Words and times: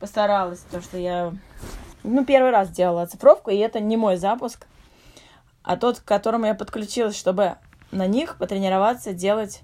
постаралась, 0.00 0.60
то 0.70 0.80
что 0.80 0.98
я, 0.98 1.32
ну, 2.02 2.24
первый 2.24 2.50
раз 2.50 2.70
делала 2.70 3.02
оцифровку, 3.02 3.50
и 3.50 3.56
это 3.56 3.78
не 3.78 3.96
мой 3.96 4.16
запуск, 4.16 4.66
а 5.62 5.76
тот, 5.76 6.00
к 6.00 6.04
которому 6.04 6.46
я 6.46 6.54
подключилась, 6.54 7.16
чтобы 7.16 7.56
на 7.92 8.06
них 8.06 8.36
потренироваться 8.38 9.12
делать 9.12 9.60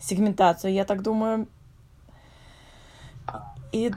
сегментацию, 0.00 0.72
я 0.72 0.84
так 0.84 1.02
думаю. 1.02 1.46
И 3.72 3.92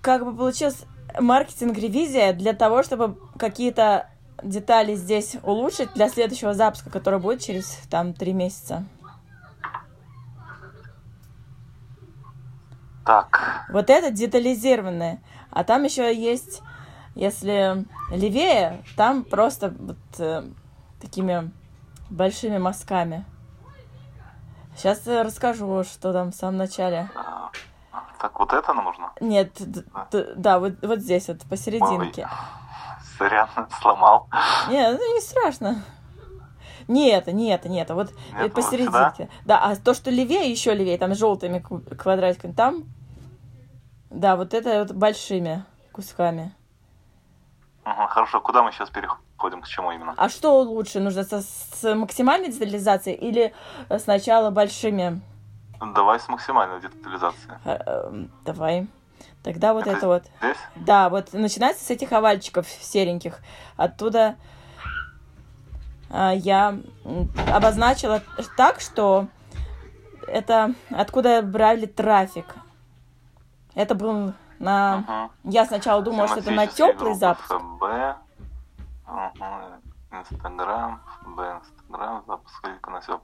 как 0.00 0.24
бы 0.24 0.36
получилась 0.36 0.84
маркетинг-ревизия 1.18 2.32
для 2.32 2.52
того, 2.52 2.82
чтобы 2.82 3.18
какие-то 3.38 4.08
детали 4.42 4.94
здесь 4.94 5.36
улучшить 5.42 5.92
для 5.94 6.08
следующего 6.08 6.54
запуска, 6.54 6.90
который 6.90 7.18
будет 7.18 7.40
через 7.40 7.78
там 7.90 8.12
три 8.12 8.32
месяца. 8.32 8.84
Так, 13.06 13.66
Вот 13.70 13.88
это 13.88 14.10
детализированное. 14.10 15.20
А 15.50 15.62
там 15.64 15.84
еще 15.84 16.14
есть, 16.14 16.60
если 17.14 17.84
левее, 18.10 18.82
там 18.96 19.22
просто 19.22 19.72
вот 19.78 19.96
э, 20.18 20.42
такими 21.00 21.52
большими 22.10 22.58
мазками. 22.58 23.24
Сейчас 24.76 25.06
расскажу, 25.06 25.84
что 25.84 26.12
там 26.12 26.32
в 26.32 26.34
самом 26.34 26.56
начале. 26.58 27.08
а, 27.14 27.50
так 28.18 28.38
вот 28.38 28.52
это 28.52 28.74
нужно? 28.74 29.12
Нет, 29.20 29.52
д- 29.58 29.84
д- 30.10 30.34
да, 30.34 30.58
вот, 30.58 30.74
вот 30.82 30.98
здесь 30.98 31.28
вот, 31.28 31.42
посерединке. 31.48 32.28
Сорян, 33.16 33.48
сломал. 33.80 34.28
Нет, 34.68 34.98
ну 35.00 35.14
не 35.14 35.20
страшно. 35.20 35.82
Не 36.88 37.10
это, 37.10 37.32
не 37.32 37.50
это, 37.50 37.68
не 37.68 37.80
это. 37.80 37.94
Вот 37.94 38.12
Нет, 38.32 38.42
вот 38.42 38.52
посерединке. 38.52 39.28
Да, 39.44 39.58
а 39.58 39.76
то, 39.76 39.94
что 39.94 40.10
левее, 40.10 40.50
еще 40.50 40.74
левее, 40.74 40.98
там 40.98 41.14
желтыми 41.14 41.58
квадратиками, 41.58 42.52
там, 42.52 42.84
да, 44.10 44.36
вот 44.36 44.54
это 44.54 44.80
вот 44.80 44.92
большими 44.92 45.64
кусками. 45.92 46.52
Хорошо, 47.84 48.40
куда 48.40 48.62
мы 48.62 48.72
сейчас 48.72 48.90
переходим, 48.90 49.62
к 49.62 49.68
чему 49.68 49.92
именно? 49.92 50.14
А 50.16 50.28
что 50.28 50.60
лучше, 50.62 50.98
нужно 51.00 51.22
со- 51.24 51.42
с 51.42 51.94
максимальной 51.94 52.48
детализацией 52.50 53.16
или 53.16 53.54
э, 53.88 53.98
сначала 53.98 54.50
большими? 54.50 55.20
Давай 55.94 56.18
с 56.18 56.28
максимальной 56.28 56.80
детализацией. 56.80 57.54
Эм, 57.64 58.30
Давай. 58.44 58.88
Тогда 59.42 59.72
вот 59.74 59.82
Это 59.86 59.96
это 59.98 60.06
вот. 60.08 60.24
Здесь? 60.40 60.56
Да, 60.74 61.08
вот 61.08 61.32
начинается 61.32 61.84
с 61.84 61.90
этих 61.90 62.12
овальчиков 62.12 62.66
сереньких. 62.66 63.38
Оттуда 63.76 64.34
а, 66.10 66.32
я 66.32 66.78
обозначила 67.54 68.22
так, 68.56 68.80
что 68.80 69.28
это 70.26 70.74
откуда 70.90 71.42
брали 71.42 71.86
трафик. 71.86 72.46
Это 73.76 73.94
был 73.94 74.32
на... 74.58 74.94
Ага. 75.06 75.30
Я 75.44 75.66
сначала 75.66 76.00
думала, 76.02 76.26
что 76.28 76.40
это 76.40 76.50
на 76.50 76.66
теплый 76.66 77.14
запуск. 77.14 77.46
ФБ, 77.46 77.82
ага, 79.06 79.80
Инстаграм, 80.10 81.02
ФБ, 81.20 81.38
Инстаграм, 81.38 82.24
запуск 82.26 82.62
клика 82.62 82.90
на 82.90 83.00
теплый. 83.00 83.20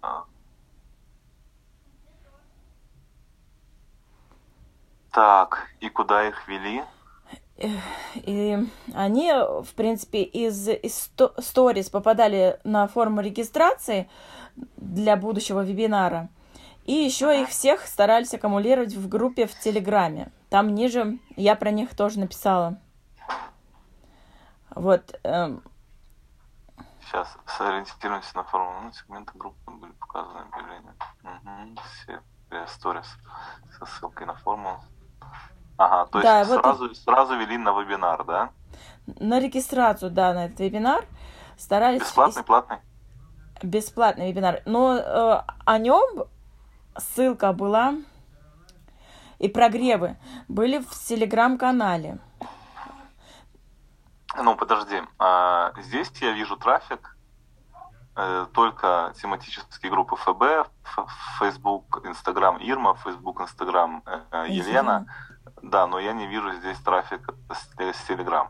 А. 0.00 0.24
Так, 5.10 5.70
и 5.80 5.88
куда 5.88 6.28
их 6.28 6.46
вели? 6.46 6.84
И 8.14 8.58
они, 8.94 9.32
в 9.32 9.74
принципе, 9.74 10.22
из, 10.22 10.68
из 10.68 10.94
сто- 10.94 11.34
сторис 11.38 11.90
попадали 11.90 12.60
на 12.62 12.86
форму 12.86 13.22
регистрации 13.22 14.08
для 14.76 15.16
будущего 15.16 15.64
вебинара. 15.64 16.28
И 16.86 16.92
еще 16.92 17.42
их 17.42 17.48
всех 17.48 17.84
старались 17.86 18.32
аккумулировать 18.32 18.94
в 18.94 19.08
группе 19.08 19.46
в 19.46 19.58
Телеграме. 19.58 20.30
Там 20.50 20.72
ниже 20.72 21.18
я 21.34 21.56
про 21.56 21.72
них 21.72 21.96
тоже 21.96 22.20
написала. 22.20 22.78
Вот. 24.70 25.18
эм, 25.24 25.62
Сейчас 27.00 27.36
сориентируемся 27.44 28.36
на 28.36 28.44
форму. 28.44 28.72
Ну, 28.84 28.92
сегменты 28.92 29.32
группы 29.34 29.70
были 29.72 29.90
показаны 29.92 30.44
объявления. 30.52 30.94
Угу, 31.24 31.80
все 31.92 32.22
э, 32.50 32.66
сторис 32.68 33.08
со 33.76 33.86
ссылкой 33.86 34.28
на 34.28 34.34
форму. 34.34 34.80
Ага, 35.78 36.06
то 36.06 36.18
есть 36.20 36.24
Да, 36.24 36.44
вот 36.44 36.62
сразу, 36.62 36.94
сразу 36.94 37.36
вели 37.36 37.58
на 37.58 37.72
вебинар, 37.72 38.24
да? 38.24 38.50
на 39.18 39.40
регистрацию, 39.40 40.10
да, 40.10 40.32
на 40.32 40.46
этот 40.46 40.60
вебинар 40.60 41.04
старались... 41.56 42.00
Бесплатный, 42.00 42.44
платный? 42.44 42.78
бесплатный 43.62 44.30
вебинар. 44.30 44.62
Но 44.66 44.96
э, 44.96 45.42
о 45.64 45.78
нем 45.78 46.24
ссылка 46.98 47.52
была 47.52 47.94
и 49.38 49.48
прогревы 49.48 50.16
были 50.48 50.78
в 50.78 50.90
телеграм-канале. 50.90 52.18
Ну, 54.36 54.54
подожди. 54.56 55.00
А, 55.18 55.72
здесь 55.78 56.10
я 56.20 56.32
вижу 56.32 56.56
трафик 56.56 57.16
э, 58.16 58.46
только 58.52 59.14
тематические 59.20 59.90
группы 59.90 60.16
ФБ, 60.16 60.68
Facebook, 61.38 62.04
Instagram 62.04 62.58
Ирма, 62.60 62.96
Facebook, 62.96 63.40
Instagram 63.40 64.02
э, 64.06 64.46
Елена. 64.48 65.06
Да, 65.62 65.86
но 65.86 65.98
я 65.98 66.12
не 66.12 66.26
вижу 66.26 66.52
здесь 66.52 66.78
трафик 66.78 67.30
с, 67.50 68.10
Telegram. 68.10 68.48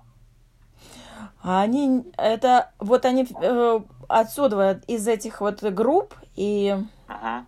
Они, 1.43 2.05
это, 2.17 2.73
вот 2.79 3.05
они 3.05 3.27
э, 3.41 3.81
отсюда, 4.09 4.81
из 4.89 5.06
этих 5.06 5.41
вот 5.41 5.62
групп, 5.62 6.15
и 6.35 6.85
Мгм. 7.09 7.47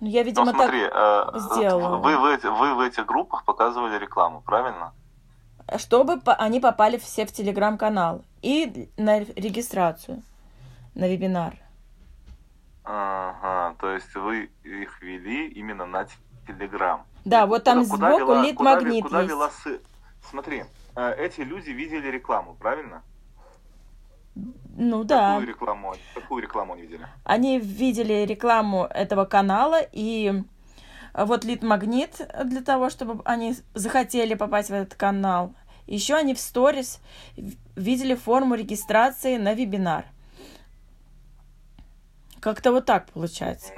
Ну, 0.00 0.08
я, 0.08 0.20
Ну, 0.20 0.26
видимо, 0.26 0.50
смотри, 0.52 0.80
э, 0.82 1.24
сделала. 1.34 1.96
вы, 1.98 2.16
в 2.16 2.24
эти- 2.24 2.46
вы 2.46 2.74
в 2.74 2.80
этих 2.80 3.06
группах 3.06 3.44
показывали 3.44 3.98
рекламу, 3.98 4.40
правильно? 4.42 4.92
так, 5.66 5.80
чтобы 5.80 6.20
они 6.38 6.60
попали 6.60 6.96
все 6.96 7.26
в 7.26 7.32
телеграм-канал 7.32 8.22
и 8.42 8.88
на 8.96 9.20
регистрацию, 9.20 10.22
на 10.94 11.08
вебинар. 11.08 11.54
Ага, 12.84 13.74
то 13.80 13.90
есть 13.92 14.14
вы 14.14 14.50
их 14.64 15.02
вели 15.02 15.48
именно 15.48 15.84
на 15.84 16.06
Telegram. 16.46 17.00
Да, 17.24 17.46
вот 17.46 17.64
там 17.64 17.86
Куда- 17.86 18.12
куда 18.12 18.16
сбоку 18.24 18.42
лид-магнит 18.46 19.02
Куда, 19.02 19.18
есть. 19.20 19.30
вела 19.30 19.50
сы- 19.64 19.80
Смотри, 20.30 20.64
э, 20.96 21.14
эти 21.18 21.40
люди 21.42 21.70
видели 21.70 22.08
рекламу, 22.08 22.54
правильно? 22.54 23.02
Ну 24.80 25.02
да. 25.02 25.30
Какую 25.32 25.48
рекламу, 25.48 25.94
какую 26.14 26.42
рекламу 26.42 26.74
они 26.74 26.82
видели? 26.82 27.06
Они 27.24 27.58
видели 27.58 28.24
рекламу 28.24 28.84
этого 28.84 29.24
канала 29.24 29.80
и 29.90 30.44
вот 31.14 31.44
лид-магнит 31.44 32.20
для 32.44 32.62
того, 32.62 32.88
чтобы 32.88 33.20
они 33.24 33.56
захотели 33.74 34.34
попасть 34.34 34.70
в 34.70 34.72
этот 34.72 34.94
канал. 34.94 35.52
Еще 35.88 36.14
они 36.14 36.32
в 36.32 36.38
сторис 36.38 37.00
видели 37.74 38.14
форму 38.14 38.54
регистрации 38.54 39.36
на 39.36 39.52
вебинар. 39.52 40.04
Как-то 42.38 42.70
вот 42.70 42.86
так 42.86 43.10
получается. 43.10 43.72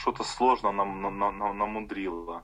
Что-то 0.00 0.24
сложно 0.24 0.72
нам, 0.72 1.02
нам, 1.02 1.18
нам- 1.20 1.38
нам- 1.38 1.56
намудрило. 1.56 2.42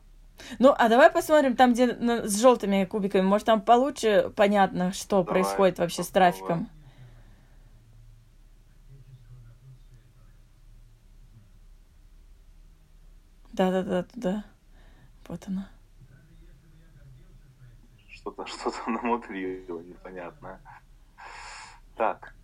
Ну, 0.61 0.73
а 0.77 0.89
давай 0.89 1.11
посмотрим 1.11 1.57
там, 1.57 1.73
где 1.73 1.87
на- 1.87 2.29
с 2.29 2.41
желтыми 2.41 2.85
кубиками. 2.85 3.23
Может, 3.23 3.47
там 3.47 3.61
получше 3.61 4.33
понятно, 4.37 4.93
что 4.93 5.25
Давай, 5.25 5.43
происходит 5.43 5.79
вообще 5.81 6.05
с 6.05 6.09
трафиком. 6.09 6.69
Да-да-да, 13.57 14.05
да. 14.15 14.45
Вот 15.29 15.43
она. 15.49 15.71
Что-то 18.07 18.45
что-то 18.47 18.91
намудрило, 18.91 19.81
непонятное. 19.81 20.61
Так. 21.97 22.35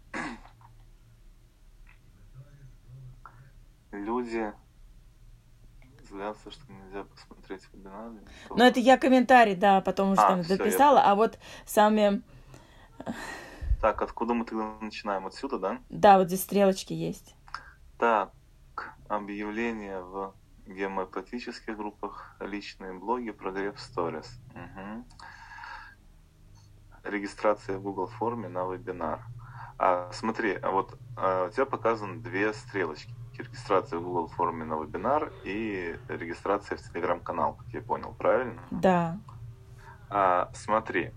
Люди 3.91 4.55
злятся, 6.09 6.51
что 6.51 6.73
нельзя 6.73 7.05
посмотреть 7.05 7.69
вебинары. 7.75 8.23
Ну, 8.49 8.65
это 8.65 8.81
я 8.81 8.97
комментарий, 8.97 9.55
да, 9.55 9.83
потом 9.83 10.13
уже 10.13 10.23
А, 10.23 10.29
там 10.29 10.43
всё, 10.43 10.55
я 10.55 10.59
дописала, 10.59 11.03
а 11.03 11.15
вот 11.15 11.39
сами, 11.67 12.23
Так, 13.83 14.01
откуда 14.01 14.33
мы 14.33 14.47
тогда 14.47 14.79
начинаем? 14.81 15.27
Отсюда, 15.27 15.59
да? 15.59 15.79
да, 15.91 16.17
вот 16.19 16.29
здесь 16.29 16.43
стрелочки 16.43 16.95
есть. 16.95 17.35
Так, 17.99 18.33
объявления 19.09 20.01
в 20.01 20.35
гомеопатических 20.67 21.77
группах, 21.77 22.37
личные 22.41 22.93
блоги, 22.93 23.31
прогрев 23.31 23.79
сторис. 23.81 24.39
Мгм. 24.55 25.05
Регистрация 27.05 27.79
в 27.79 27.83
Google 27.83 28.07
форме 28.07 28.49
на 28.49 28.65
вебинар. 28.67 29.21
А, 29.79 30.11
смотри, 30.13 30.55
а 30.55 30.71
вот 30.71 30.97
а, 31.17 31.47
у 31.49 31.51
тебя 31.51 31.67
показаны 31.67 32.21
две 32.21 32.53
стрелочки. 32.53 33.13
Регистрация 33.37 33.99
в 33.99 34.03
Google 34.05 34.29
форме 34.29 34.65
на 34.65 34.75
вебинар 34.81 35.33
и 35.43 35.99
регистрация 36.09 36.79
в 36.79 36.81
Telegram-канал, 36.95 37.55
как 37.55 37.67
я 37.69 37.81
понял, 37.81 38.15
правильно? 38.17 38.63
Да. 38.71 39.19
А, 40.11 40.51
смотри, 40.55 41.13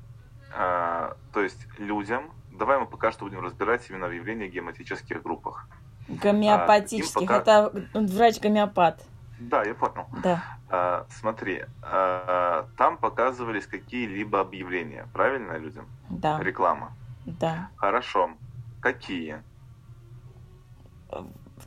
а, 0.56 1.18
то 1.34 1.42
есть 1.44 1.68
людям, 1.78 2.32
давай 2.52 2.80
мы 2.80 2.88
пока 2.88 3.12
что 3.12 3.26
будем 3.26 3.42
разбирать 3.42 3.88
именно 3.90 4.08
в 4.08 4.12
гематических 4.50 5.22
группах. 5.22 5.68
Гомеопатических. 6.08 7.28
пока- 7.28 7.38
Это 7.40 7.72
врач-гомеопат. 7.94 9.04
Да, 9.40 9.64
я 9.64 9.74
понял. 9.74 10.08
Да. 10.24 10.44
А, 10.70 11.06
смотри, 11.10 11.66
а, 11.82 12.68
там 12.78 12.98
показывались 12.98 13.68
какие-либо 13.68 14.40
объявления, 14.40 15.08
правильно 15.14 15.58
людям? 15.58 15.88
Да. 16.10 16.40
Реклама. 16.42 16.94
Да. 17.26 17.70
Хорошо. 17.76 18.32
Какие? 18.82 19.42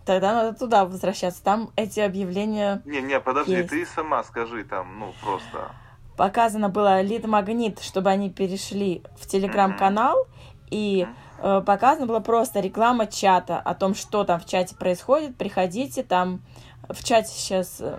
Тогда 0.05 0.33
надо 0.35 0.59
туда 0.59 0.85
возвращаться. 0.85 1.43
Там 1.43 1.71
эти 1.77 2.01
объявления 2.01 2.83
Не, 2.85 3.01
не, 3.03 3.19
подожди, 3.21 3.53
Есть. 3.53 3.71
ты 3.71 3.87
сама 3.87 4.23
скажи 4.25 4.65
там, 4.65 4.99
ну 4.99 5.13
просто. 5.23 5.73
показано 6.17 6.69
было 6.69 7.01
лид-магнит, 7.01 7.81
чтобы 7.81 8.11
они 8.11 8.31
перешли 8.31 9.03
в 9.19 9.27
телеграм-канал, 9.27 10.27
и 10.71 11.07
э, 11.39 11.63
показано 11.65 12.07
было 12.07 12.21
просто 12.21 12.61
реклама 12.61 13.07
чата 13.07 13.59
о 13.59 13.75
том, 13.75 13.95
что 13.95 14.25
там 14.25 14.41
в 14.41 14.47
чате 14.47 14.75
происходит. 14.77 15.37
Приходите, 15.37 16.03
там 16.03 16.41
в 16.89 17.05
чате 17.05 17.31
сейчас 17.31 17.81
э, 17.81 17.99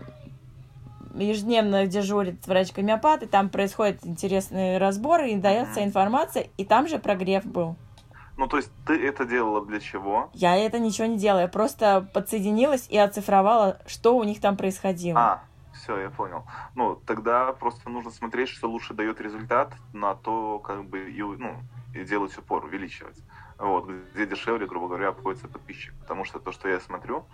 ежедневно 1.16 1.86
дежурит 1.86 2.46
врач-гомеопат, 2.48 3.24
и 3.24 3.28
там 3.28 3.50
происходят 3.50 4.06
интересные 4.06 4.78
разборы, 4.78 5.32
и 5.32 5.38
дается 5.38 5.84
информация, 5.84 6.48
и 6.58 6.66
там 6.66 6.88
же 6.88 7.00
прогрев 7.00 7.46
был. 7.46 7.76
Ну, 8.38 8.48
то 8.48 8.58
есть 8.58 8.72
ты 8.86 9.06
это 9.06 9.26
делала 9.26 9.66
для 9.66 9.80
чего? 9.80 10.30
Я 10.34 10.56
это 10.56 10.80
ничего 10.80 11.08
не 11.08 11.18
делала, 11.18 11.42
я 11.42 11.48
просто 11.48 12.10
подсоединилась 12.14 12.88
и 12.90 12.98
оцифровала, 12.98 13.80
что 13.86 14.16
у 14.16 14.24
них 14.24 14.40
там 14.40 14.56
происходило. 14.56 15.20
А, 15.20 15.44
все, 15.74 15.98
я 16.00 16.10
понял. 16.10 16.46
Ну, 16.74 16.96
тогда 16.96 17.52
просто 17.52 17.90
нужно 17.90 18.12
смотреть, 18.12 18.50
что 18.50 18.70
лучше 18.70 18.94
дает 18.94 19.20
результат, 19.20 19.74
на 19.92 20.16
то, 20.16 20.60
как 20.60 20.86
бы, 20.86 21.12
и, 21.12 21.22
ну, 21.22 21.58
и 21.94 22.04
делать 22.06 22.38
упор, 22.38 22.64
увеличивать. 22.64 23.18
Вот, 23.58 23.90
где 24.14 24.26
дешевле, 24.26 24.66
грубо 24.68 24.88
говоря, 24.88 25.10
обходится 25.10 25.50
подписчик. 25.50 25.94
Потому 26.00 26.24
что 26.24 26.40
то, 26.40 26.54
что 26.54 26.70
я 26.70 26.80
смотрю, 26.80 27.26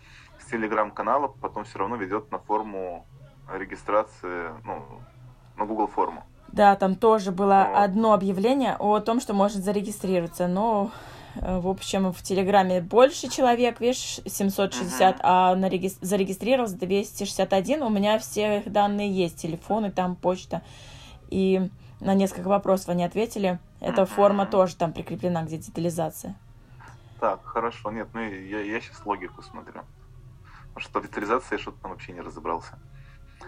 с 0.46 0.50
телеграм-канала 0.52 1.28
потом 1.28 1.64
все 1.66 1.80
равно 1.80 1.96
ведет 1.96 2.32
на 2.32 2.40
форму 2.40 3.06
регистрации, 3.52 4.50
ну, 4.64 4.84
на 5.58 5.66
Google 5.66 5.88
форму. 5.88 6.24
Да, 6.48 6.76
там 6.76 6.96
тоже 6.96 7.32
было 7.32 7.68
Вот. 7.70 7.78
одно 7.84 8.14
объявление 8.14 8.76
о 8.80 9.00
том, 9.00 9.20
что 9.20 9.34
можно 9.34 9.62
зарегистрироваться, 9.62 10.48
но, 10.48 10.92
э, 11.36 11.60
в 11.60 11.68
общем, 11.68 12.14
в 12.14 12.22
Телеграме 12.22 12.82
больше 12.82 13.28
человек, 13.30 13.82
видишь, 13.82 14.20
760, 14.26 15.16
Мгм. 15.16 15.22
а 15.24 15.56
на 15.56 15.68
реги- 15.70 15.98
зарегистрировалось 16.02 16.74
261. 16.74 17.82
У 17.84 17.90
меня 17.90 18.20
все 18.20 18.60
их 18.60 18.72
данные 18.72 19.12
есть, 19.12 19.38
телефоны, 19.38 19.92
там 19.92 20.16
почта. 20.16 20.62
И 21.30 21.70
на 22.00 22.14
несколько 22.14 22.48
вопросов 22.48 22.90
они 22.90 23.04
ответили. 23.04 23.60
Эта 23.82 24.04
Мгм. 24.04 24.12
форма 24.12 24.46
тоже 24.46 24.76
там 24.76 24.94
прикреплена, 24.94 25.44
где 25.44 25.58
детализация. 25.58 26.36
Так, 27.20 27.44
хорошо. 27.46 27.92
Нет, 27.92 28.08
ну 28.14 28.22
я, 28.22 28.62
я 28.62 28.80
сейчас 28.82 29.06
логику 29.06 29.42
смотрю. 29.42 29.82
Что 30.78 31.00
детализация 31.00 31.58
я 31.58 31.62
что-то 31.62 31.82
там 31.82 31.92
вообще 31.92 32.12
не 32.12 32.22
разобрался. 32.22 32.78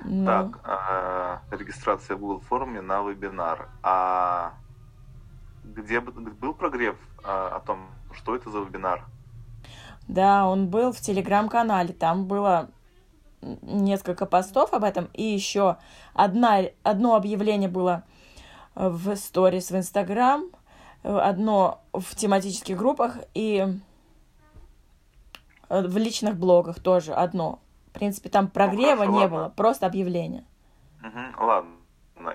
Ну, 0.03 0.25
Так, 0.25 0.59
а, 0.63 1.41
регистрация 1.51 2.15
в 2.15 2.19
Google 2.19 2.39
форме 2.39 2.81
на 2.81 3.01
вебинар. 3.01 3.69
А 3.83 4.53
где 5.63 5.99
был 5.99 6.53
прогрев 6.53 6.95
а, 7.23 7.55
о 7.55 7.59
том, 7.59 7.89
что 8.13 8.35
это 8.35 8.49
за 8.49 8.59
вебинар? 8.59 9.03
Да, 10.07 10.47
он 10.47 10.67
был 10.67 10.93
в 10.93 10.99
телеграм-канале. 10.99 11.93
Там 11.93 12.25
было 12.25 12.69
несколько 13.41 14.25
постов 14.25 14.73
об 14.73 14.83
этом. 14.83 15.09
И 15.13 15.23
еще 15.23 15.77
одна, 16.13 16.61
одно 16.83 17.15
объявление 17.15 17.69
было 17.69 18.03
э, 18.75 18.87
в 18.89 19.15
сторис 19.15 19.71
в 19.71 19.75
Инстаграм, 19.75 20.45
э, 21.03 21.15
одно 21.15 21.81
в 21.93 22.15
тематических 22.15 22.77
группах 22.77 23.17
и 23.33 23.65
э, 23.67 23.73
в 25.69 25.97
личных 25.97 26.37
блогах 26.37 26.79
тоже 26.79 27.13
одно. 27.13 27.59
В 27.87 27.91
принципе, 27.99 28.29
там 28.29 28.47
прогрева 28.47 28.97
хорошо, 28.97 29.11
не 29.11 29.17
ладно. 29.19 29.37
было, 29.37 29.49
просто 29.49 29.85
объявление. 29.87 30.45
Мгм, 31.01 31.35
ладно. 31.39 31.71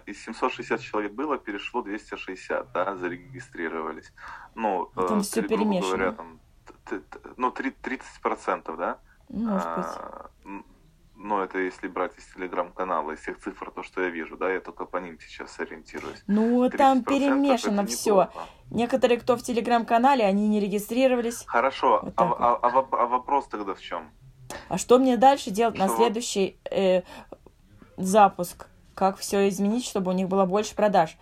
Из 0.07 0.23
760 0.25 0.81
человек 0.81 1.13
было, 1.13 1.39
перешло 1.39 1.83
260, 1.83 2.73
да, 2.73 2.97
зарегистрировались. 2.97 4.13
Ну, 4.55 4.91
Там 4.95 5.05
э, 5.21 5.23
грубо 5.35 5.49
перемешано. 5.49 5.97
говоря, 5.97 6.13
там, 6.13 6.41
ну, 7.37 7.51
три- 7.51 7.75
30%, 7.83 8.77
да? 8.77 8.99
Может 9.29 9.77
быть. 9.77 9.87
А, 9.87 10.31
Ну, 11.25 11.39
это 11.41 11.59
если 11.59 11.87
брать 11.87 12.19
из 12.19 12.27
телеграм-канала, 12.35 13.13
из 13.13 13.21
всех 13.21 13.39
цифр, 13.39 13.71
то, 13.71 13.85
что 13.85 14.03
я 14.03 14.09
вижу, 14.09 14.37
да, 14.37 14.51
я 14.53 14.61
только 14.61 14.87
по 14.87 14.97
ним 14.97 15.21
сейчас 15.21 15.61
ориентируюсь. 15.61 16.21
Ну, 16.27 16.69
там 16.69 16.99
30% 16.99 17.05
перемешано 17.05 17.87
все. 17.87 18.29
Некоторые, 18.71 19.21
кто 19.21 19.37
в 19.37 19.43
телеграм-канале, 19.43 20.25
они 20.25 20.49
не 20.49 20.59
регистрировались. 20.59 21.45
Хорошо, 21.47 22.01
Вот 22.03 22.15
а, 22.17 22.29
так 22.29 22.37
а- 22.41 22.59
а 22.61 23.03
а 23.03 23.07
вопрос 23.07 23.47
тогда 23.47 23.75
в 23.75 23.81
чем? 23.81 24.11
А 24.69 24.79
что 24.79 24.99
мне 24.99 25.17
дальше 25.17 25.51
делать 25.51 25.79
на 25.79 25.87
Что? 25.87 25.97
следующий 25.99 26.59
э, 26.71 27.03
запуск? 27.97 28.67
Как 28.95 29.17
все 29.17 29.49
изменить, 29.49 29.85
чтобы 29.87 30.11
у 30.11 30.15
них 30.15 30.29
было 30.29 30.45
больше 30.45 30.75
продаж? 30.75 31.17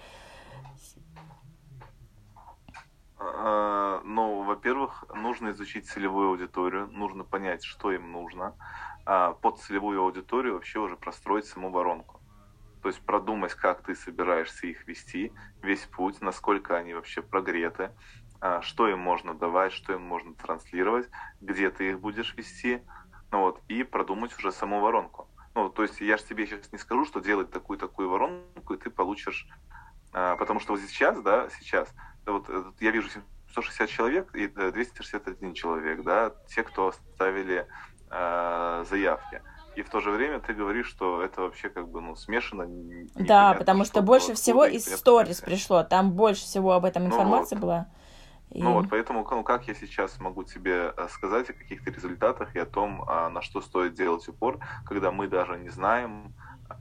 Э, 3.19 4.01
Ну, 4.05 4.43
во-первых, 4.45 5.05
нужно 5.15 5.51
изучить 5.51 5.87
целевую 5.87 6.31
аудиторию, 6.31 6.89
нужно 6.91 7.23
понять, 7.25 7.65
что 7.65 7.93
им 7.93 8.11
нужно. 8.13 8.55
А 9.07 9.33
под 9.33 9.59
целевую 9.59 10.01
аудиторию 10.03 10.55
вообще 10.55 10.79
уже 10.79 10.97
простроить 10.97 11.47
саму 11.47 11.71
воронку. 11.71 12.21
То 12.83 12.89
есть 12.89 13.01
продумать, 13.01 13.55
как 13.55 13.83
ты 13.83 13.95
собираешься 13.95 14.67
их 14.67 14.87
вести, 14.87 15.33
весь 15.63 15.85
путь, 15.87 16.21
насколько 16.21 16.77
они 16.77 16.95
вообще 16.95 17.21
прогреты, 17.21 17.93
а, 18.41 18.63
что 18.63 18.89
им 18.89 18.99
можно 18.99 19.35
давать, 19.35 19.73
что 19.73 19.93
им 19.93 20.03
можно 20.03 20.35
транслировать, 20.35 21.09
где 21.41 21.71
ты 21.71 21.91
их 21.91 22.01
будешь 22.01 22.35
вести, 22.35 22.83
ну 23.31 23.41
вот, 23.41 23.61
и 23.69 23.83
продумать 23.83 24.37
уже 24.39 24.51
саму 24.51 24.81
воронку. 24.81 25.29
Ну, 25.55 25.69
то 25.69 25.83
есть 25.83 26.01
я 26.01 26.17
же 26.17 26.25
тебе 26.25 26.47
сейчас 26.47 26.73
не 26.73 26.79
скажу, 26.79 27.05
что 27.05 27.21
делать 27.21 27.51
такую-такую 27.51 28.09
воронку, 28.09 28.75
и 28.75 28.79
ты 28.79 28.89
получишь... 28.89 29.47
а, 30.13 30.37
потому 30.37 30.61
что 30.61 30.73
вот 30.73 30.81
сейчас, 30.81 31.21
да, 31.21 31.51
сейчас, 31.51 31.93
вот 32.25 32.47
э, 32.49 32.65
я 32.81 32.91
вижу 32.93 33.11
160 33.51 33.89
человек 33.89 34.35
и 34.35 34.45
э, 34.45 34.71
261 34.73 35.55
человек, 35.55 36.03
да, 36.03 36.35
те, 36.49 36.63
кто 36.63 36.89
оставили 36.89 37.67
э, 38.11 38.85
заявки. 38.89 39.43
И 39.77 39.83
в 39.83 39.89
то 39.89 40.01
же 40.01 40.11
время 40.11 40.41
ты 40.41 40.53
говоришь, 40.53 40.89
что 40.89 41.23
это 41.23 41.43
вообще 41.43 41.71
как 41.71 41.89
бы 41.89 42.01
ну, 42.01 42.17
смешано. 42.17 42.67
Да, 43.15 43.55
потому 43.55 43.85
что 43.85 43.95
кто, 43.95 44.03
больше 44.03 44.35
всего 44.35 44.65
из 44.65 44.85
сторис 44.85 45.41
пришло. 45.41 45.85
Там 45.85 46.13
больше 46.13 46.43
всего 46.43 46.73
об 46.73 46.85
этом 46.85 47.05
Ну 47.05 47.11
информации 47.11 47.55
вот. 47.55 47.63
была. 47.63 47.87
И- 48.51 48.61
Ну 48.63 48.73
вот, 48.73 48.87
поэтому, 48.91 49.27
ну, 49.31 49.45
как 49.45 49.69
я 49.69 49.75
сейчас 49.75 50.19
могу 50.19 50.43
тебе 50.43 50.93
э, 50.97 51.09
сказать 51.09 51.51
о 51.51 51.53
каких-то 51.53 51.91
результатах 51.91 52.57
и 52.57 52.59
о 52.59 52.67
том, 52.67 53.05
а, 53.07 53.29
на 53.29 53.43
что 53.43 53.61
стоит 53.61 53.95
делать 53.95 54.27
упор, 54.29 54.59
когда 54.85 55.13
мы 55.13 55.29
даже 55.29 55.57
не 55.57 55.69
знаем 55.69 56.35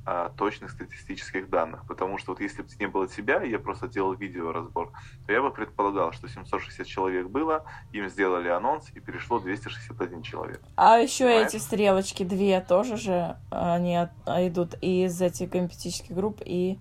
а, 0.05 0.29
точных 0.29 0.71
статистических 0.71 1.49
данных. 1.49 1.85
Потому 1.87 2.17
что 2.17 2.31
вот 2.31 2.41
если 2.41 2.61
бы 2.61 2.69
не 2.79 2.87
было 2.87 3.07
тебя, 3.07 3.41
я 3.43 3.59
просто 3.59 3.87
делал 3.87 4.13
видеоразбор, 4.13 4.91
то 5.25 5.33
я 5.33 5.41
бы 5.41 5.51
предполагал, 5.51 6.11
что 6.13 6.27
760 6.27 6.85
человек 6.87 7.27
было, 7.27 7.65
им 7.91 8.09
сделали 8.09 8.47
анонс, 8.47 8.89
и 8.95 8.99
перешло 8.99 9.39
261 9.39 10.21
человек. 10.21 10.61
А 10.75 10.97
еще 10.97 11.25
Понимаешь? 11.25 11.47
эти 11.49 11.57
стрелочки 11.57 12.23
две 12.23 12.61
тоже 12.61 12.97
же 12.97 13.35
они 13.51 13.95
от- 13.97 14.11
а, 14.25 14.45
идут 14.47 14.75
и 14.81 15.05
из 15.05 15.21
этих 15.21 15.49
гомеопатических 15.49 16.15
групп, 16.15 16.41
и 16.45 16.79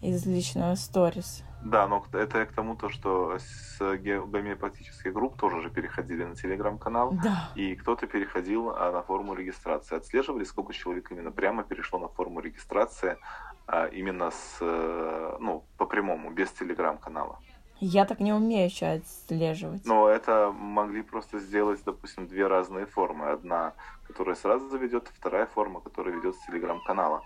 из 0.00 0.26
личного 0.26 0.74
сторис. 0.74 1.42
Да, 1.64 1.88
но 1.88 2.04
это 2.12 2.38
я 2.38 2.46
к 2.46 2.52
тому, 2.52 2.76
то, 2.76 2.90
что 2.90 3.38
с 3.38 3.78
гомеопатических 3.80 5.12
групп 5.12 5.36
тоже 5.36 5.62
же 5.62 5.70
переходили 5.70 6.24
на 6.24 6.36
телеграм-канал. 6.36 7.12
Да. 7.22 7.50
И 7.54 7.74
кто-то 7.74 8.06
переходил 8.06 8.70
а, 8.70 8.92
на 8.92 9.02
форму 9.02 9.34
регистрации. 9.34 9.96
Отслеживали, 9.96 10.44
сколько 10.44 10.74
человек 10.74 11.10
именно 11.10 11.32
прямо 11.32 11.64
перешло 11.64 11.98
на 11.98 12.08
форму 12.08 12.40
регистрации, 12.40 13.16
а, 13.66 13.86
именно 13.86 14.30
с, 14.30 14.58
э, 14.60 15.36
ну, 15.40 15.64
по 15.78 15.86
прямому, 15.86 16.30
без 16.30 16.50
телеграм-канала. 16.50 17.38
Я 17.80 18.04
так 18.04 18.20
не 18.20 18.32
умею 18.32 18.66
еще 18.66 18.86
отслеживать. 18.86 19.86
Но 19.86 20.08
это 20.08 20.52
могли 20.52 21.02
просто 21.02 21.38
сделать, 21.38 21.80
допустим, 21.84 22.26
две 22.26 22.46
разные 22.46 22.86
формы. 22.86 23.30
Одна, 23.30 23.72
которая 24.06 24.34
сразу 24.34 24.68
заведет, 24.68 25.08
вторая 25.08 25.46
форма, 25.46 25.80
которая 25.80 26.14
ведет 26.14 26.36
с 26.36 26.46
телеграм-канала. 26.46 27.22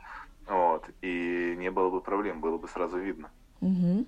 Вот. 0.46 0.88
И 1.02 1.54
не 1.58 1.70
было 1.70 1.90
бы 1.90 2.00
проблем, 2.00 2.40
было 2.40 2.56
бы 2.56 2.68
сразу 2.68 2.98
видно. 2.98 3.30
Мгм. 3.60 4.06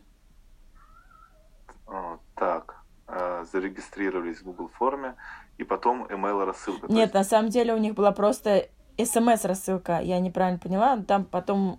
Так, 2.34 2.76
э, 3.08 3.44
зарегистрировались 3.52 4.38
в 4.38 4.44
Google 4.44 4.68
форме, 4.68 5.14
и 5.58 5.64
потом 5.64 6.04
email 6.06 6.44
рассылка. 6.44 6.86
Нет, 6.86 6.98
есть- 7.00 7.14
на 7.14 7.24
самом 7.24 7.50
деле 7.50 7.74
у 7.74 7.78
них 7.78 7.94
была 7.94 8.12
просто 8.12 8.68
смс-рассылка. 8.98 10.00
Я 10.00 10.20
неправильно 10.20 10.58
поняла. 10.58 10.96
Там 10.98 11.24
потом 11.24 11.78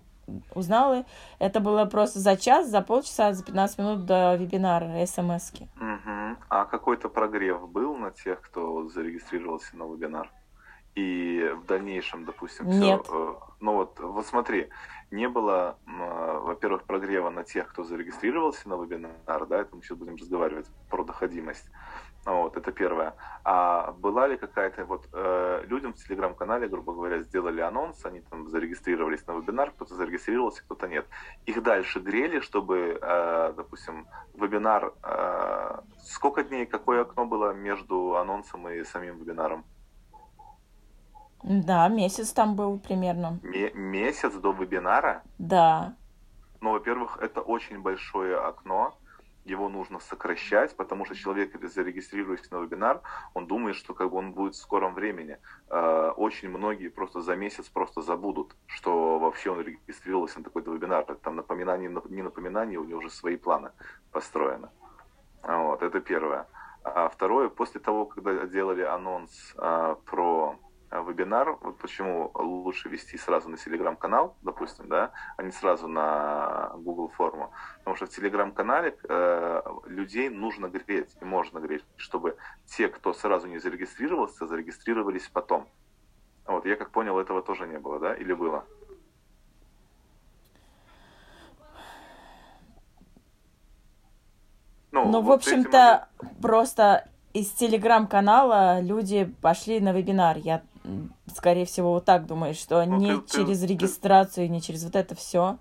узнала. 0.54 1.04
Это 1.38 1.60
было 1.60 1.84
просто 1.84 2.20
за 2.20 2.36
час, 2.36 2.68
за 2.68 2.80
полчаса, 2.80 3.32
за 3.32 3.44
15 3.44 3.78
минут 3.78 4.06
до 4.06 4.34
вебинара 4.36 5.04
смс-ки. 5.06 5.68
Мгм. 5.76 6.38
А 6.48 6.64
какой-то 6.64 7.08
прогрев 7.08 7.68
был 7.68 7.96
на 7.96 8.10
тех, 8.10 8.40
кто 8.40 8.88
зарегистрировался 8.88 9.76
на 9.76 9.84
вебинар? 9.84 10.30
И 10.94 11.50
в 11.54 11.64
дальнейшем, 11.64 12.24
допустим, 12.24 12.70
все. 12.70 12.78
Нет. 12.78 13.06
ну 13.60 13.72
вот, 13.72 13.98
вот 13.98 14.26
смотри, 14.26 14.68
не 15.10 15.28
было, 15.28 15.78
э, 15.86 16.38
во-первых, 16.42 16.84
прогрева 16.84 17.30
на 17.30 17.44
тех, 17.44 17.68
кто 17.68 17.84
зарегистрировался 17.84 18.68
на 18.68 18.74
вебинар, 18.74 19.46
да, 19.46 19.60
это 19.60 19.74
мы 19.74 19.82
сейчас 19.82 19.96
будем 19.96 20.16
разговаривать 20.16 20.66
про 20.90 21.04
доходимость. 21.04 21.70
Вот, 22.24 22.56
это 22.56 22.70
первое. 22.70 23.14
А 23.42 23.92
была 23.92 24.28
ли 24.28 24.36
какая-то, 24.36 24.84
вот 24.84 25.08
э, 25.12 25.64
людям 25.66 25.92
в 25.92 25.96
телеграм-канале, 25.96 26.68
грубо 26.68 26.94
говоря, 26.94 27.20
сделали 27.22 27.60
анонс, 27.60 28.04
они 28.04 28.20
там 28.20 28.48
зарегистрировались 28.48 29.26
на 29.26 29.32
вебинар, 29.32 29.72
кто-то 29.72 29.94
зарегистрировался, 29.96 30.62
кто-то 30.62 30.86
нет. 30.86 31.06
Их 31.46 31.60
дальше 31.62 31.98
грели, 31.98 32.38
чтобы, 32.38 32.98
э, 33.00 33.52
допустим, 33.56 34.06
вебинар, 34.34 34.94
э, 35.02 35.80
сколько 36.04 36.44
дней, 36.44 36.64
какое 36.64 37.02
окно 37.02 37.26
было 37.26 37.52
между 37.52 38.16
анонсом 38.16 38.68
и 38.68 38.84
самим 38.84 39.18
вебинаром? 39.18 39.64
Да, 41.42 41.88
месяц 41.88 42.32
там 42.32 42.54
был 42.54 42.78
примерно. 42.78 43.38
Ме- 43.42 43.72
месяц 43.72 44.32
до 44.34 44.52
вебинара? 44.52 45.22
Да. 45.38 45.94
Ну, 46.60 46.72
во-первых, 46.72 47.18
это 47.20 47.40
очень 47.40 47.80
большое 47.80 48.38
окно, 48.38 48.96
его 49.44 49.68
нужно 49.68 49.98
сокращать, 49.98 50.76
потому 50.76 51.04
что 51.04 51.14
человек, 51.16 51.60
зарегистрируясь 51.60 52.48
на 52.50 52.58
вебинар, 52.58 53.00
он 53.34 53.46
думает, 53.46 53.76
что 53.76 53.94
как 53.94 54.10
бы 54.10 54.18
он 54.18 54.32
будет 54.32 54.54
в 54.54 54.58
скором 54.58 54.94
времени. 54.94 55.38
Э, 55.68 56.12
очень 56.16 56.48
многие 56.48 56.88
просто 56.88 57.20
за 57.20 57.34
месяц 57.34 57.68
просто 57.68 58.02
забудут, 58.02 58.54
что 58.66 59.18
вообще 59.18 59.50
он 59.50 59.60
регистрировался 59.60 60.38
на 60.38 60.44
такой-то 60.44 60.72
вебинар. 60.72 61.04
Там 61.04 61.36
напоминание, 61.36 61.90
не 62.08 62.22
напоминание, 62.22 62.78
у 62.78 62.84
него 62.84 63.00
уже 63.00 63.10
свои 63.10 63.36
планы 63.36 63.70
построены. 64.12 64.68
Вот, 65.42 65.82
это 65.82 66.00
первое. 66.00 66.46
А 66.84 67.08
второе, 67.08 67.48
после 67.48 67.80
того, 67.80 68.06
когда 68.06 68.46
делали 68.46 68.82
анонс 68.82 69.54
а, 69.56 69.96
про 70.04 70.56
вебинар, 71.00 71.56
вот 71.60 71.78
почему 71.78 72.30
лучше 72.34 72.88
вести 72.88 73.16
сразу 73.16 73.48
на 73.48 73.56
телеграм-канал, 73.56 74.36
допустим, 74.42 74.88
да, 74.88 75.12
а 75.36 75.42
не 75.42 75.52
сразу 75.52 75.88
на 75.88 76.72
Google 76.76 77.08
форму. 77.08 77.52
Потому 77.78 77.96
что 77.96 78.06
в 78.06 78.10
телеграм-канале 78.10 78.96
э, 79.08 79.62
людей 79.86 80.28
нужно 80.28 80.68
греть, 80.68 81.16
и 81.20 81.24
можно 81.24 81.58
греть, 81.58 81.84
чтобы 81.96 82.36
те, 82.66 82.88
кто 82.88 83.12
сразу 83.12 83.48
не 83.48 83.58
зарегистрировался, 83.58 84.46
зарегистрировались 84.46 85.28
потом. 85.28 85.68
Вот, 86.46 86.66
я 86.66 86.76
как 86.76 86.90
понял, 86.90 87.18
этого 87.18 87.42
тоже 87.42 87.66
не 87.66 87.78
было, 87.78 87.98
да, 87.98 88.14
или 88.14 88.34
было? 88.34 88.64
Ну, 94.90 95.06
ну 95.06 95.22
вот 95.22 95.26
в 95.26 95.32
общем-то, 95.32 96.08
этим... 96.20 96.42
просто 96.42 97.08
из 97.32 97.50
телеграм-канала 97.52 98.80
люди 98.80 99.24
пошли 99.40 99.80
на 99.80 99.92
вебинар. 99.92 100.36
Я 100.36 100.62
скорее 101.34 101.64
всего, 101.64 101.92
вот 101.92 102.04
так 102.04 102.26
думаешь, 102.26 102.56
что 102.56 102.84
ну, 102.84 102.96
не 102.96 103.20
ты, 103.20 103.36
через 103.36 103.60
ты, 103.60 103.66
регистрацию, 103.66 104.46
ты, 104.46 104.52
не 104.52 104.60
через 104.60 104.84
вот 104.84 104.96
это 104.96 105.14
все. 105.14 105.58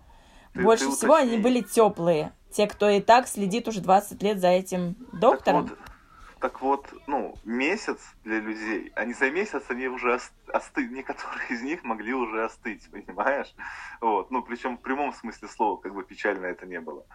Больше 0.54 0.86
ты 0.86 0.92
всего 0.92 1.14
уточни. 1.14 1.34
они 1.34 1.42
были 1.42 1.62
теплые. 1.62 2.34
Те, 2.52 2.68
кто 2.68 2.90
и 2.90 3.00
так 3.00 3.28
следит 3.28 3.68
уже 3.68 3.82
20 3.82 4.22
лет 4.24 4.40
за 4.40 4.50
этим 4.50 4.96
доктором. 5.14 5.70
Так 5.70 5.78
вот, 5.78 5.92
так 6.40 6.62
вот, 6.62 6.94
ну, 7.08 7.36
месяц 7.46 8.00
для 8.24 8.40
людей, 8.40 8.92
они 8.96 9.14
за 9.14 9.30
месяц, 9.30 9.64
они 9.70 9.88
уже 9.88 10.20
остыли, 10.52 10.94
некоторые 10.94 11.48
из 11.50 11.62
них 11.62 11.84
могли 11.84 12.14
уже 12.14 12.44
остыть, 12.44 12.90
понимаешь? 12.92 13.54
Вот, 14.02 14.32
ну, 14.32 14.42
причем 14.42 14.78
в 14.78 14.82
прямом 14.82 15.14
смысле 15.14 15.48
слова, 15.48 15.78
как 15.78 15.94
бы 15.94 16.04
печально 16.04 16.48
это 16.48 16.66
не 16.66 16.82
было. 16.82 17.06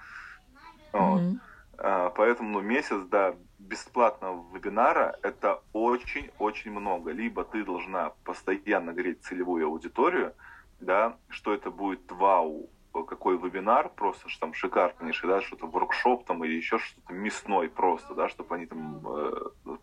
Вот. 0.92 1.20
Mm-hmm. 1.20 1.38
А, 1.78 2.10
поэтому, 2.10 2.50
ну, 2.50 2.60
месяц, 2.60 3.02
да, 3.10 3.34
бесплатного 3.58 4.44
вебинара 4.54 5.18
это 5.22 5.62
очень-очень 5.72 6.70
много. 6.70 7.10
Либо 7.10 7.44
ты 7.44 7.64
должна 7.64 8.12
постоянно 8.24 8.92
греть 8.92 9.22
целевую 9.22 9.66
аудиторию, 9.66 10.34
да, 10.80 11.16
что 11.28 11.52
это 11.54 11.70
будет 11.70 12.10
вау, 12.10 12.68
какой 13.04 13.36
вебинар, 13.36 13.88
просто 13.88 14.28
что 14.28 14.40
там 14.40 14.54
шикарнейший, 14.54 15.28
да, 15.28 15.40
что-то 15.40 15.66
воркшоп 15.66 16.24
там 16.24 16.44
или 16.44 16.54
еще 16.54 16.78
что-то 16.78 17.12
мясной 17.12 17.68
просто, 17.68 18.14
да, 18.14 18.28
чтобы 18.28 18.54
они 18.54 18.66
там 18.66 19.02
э, 19.04 19.32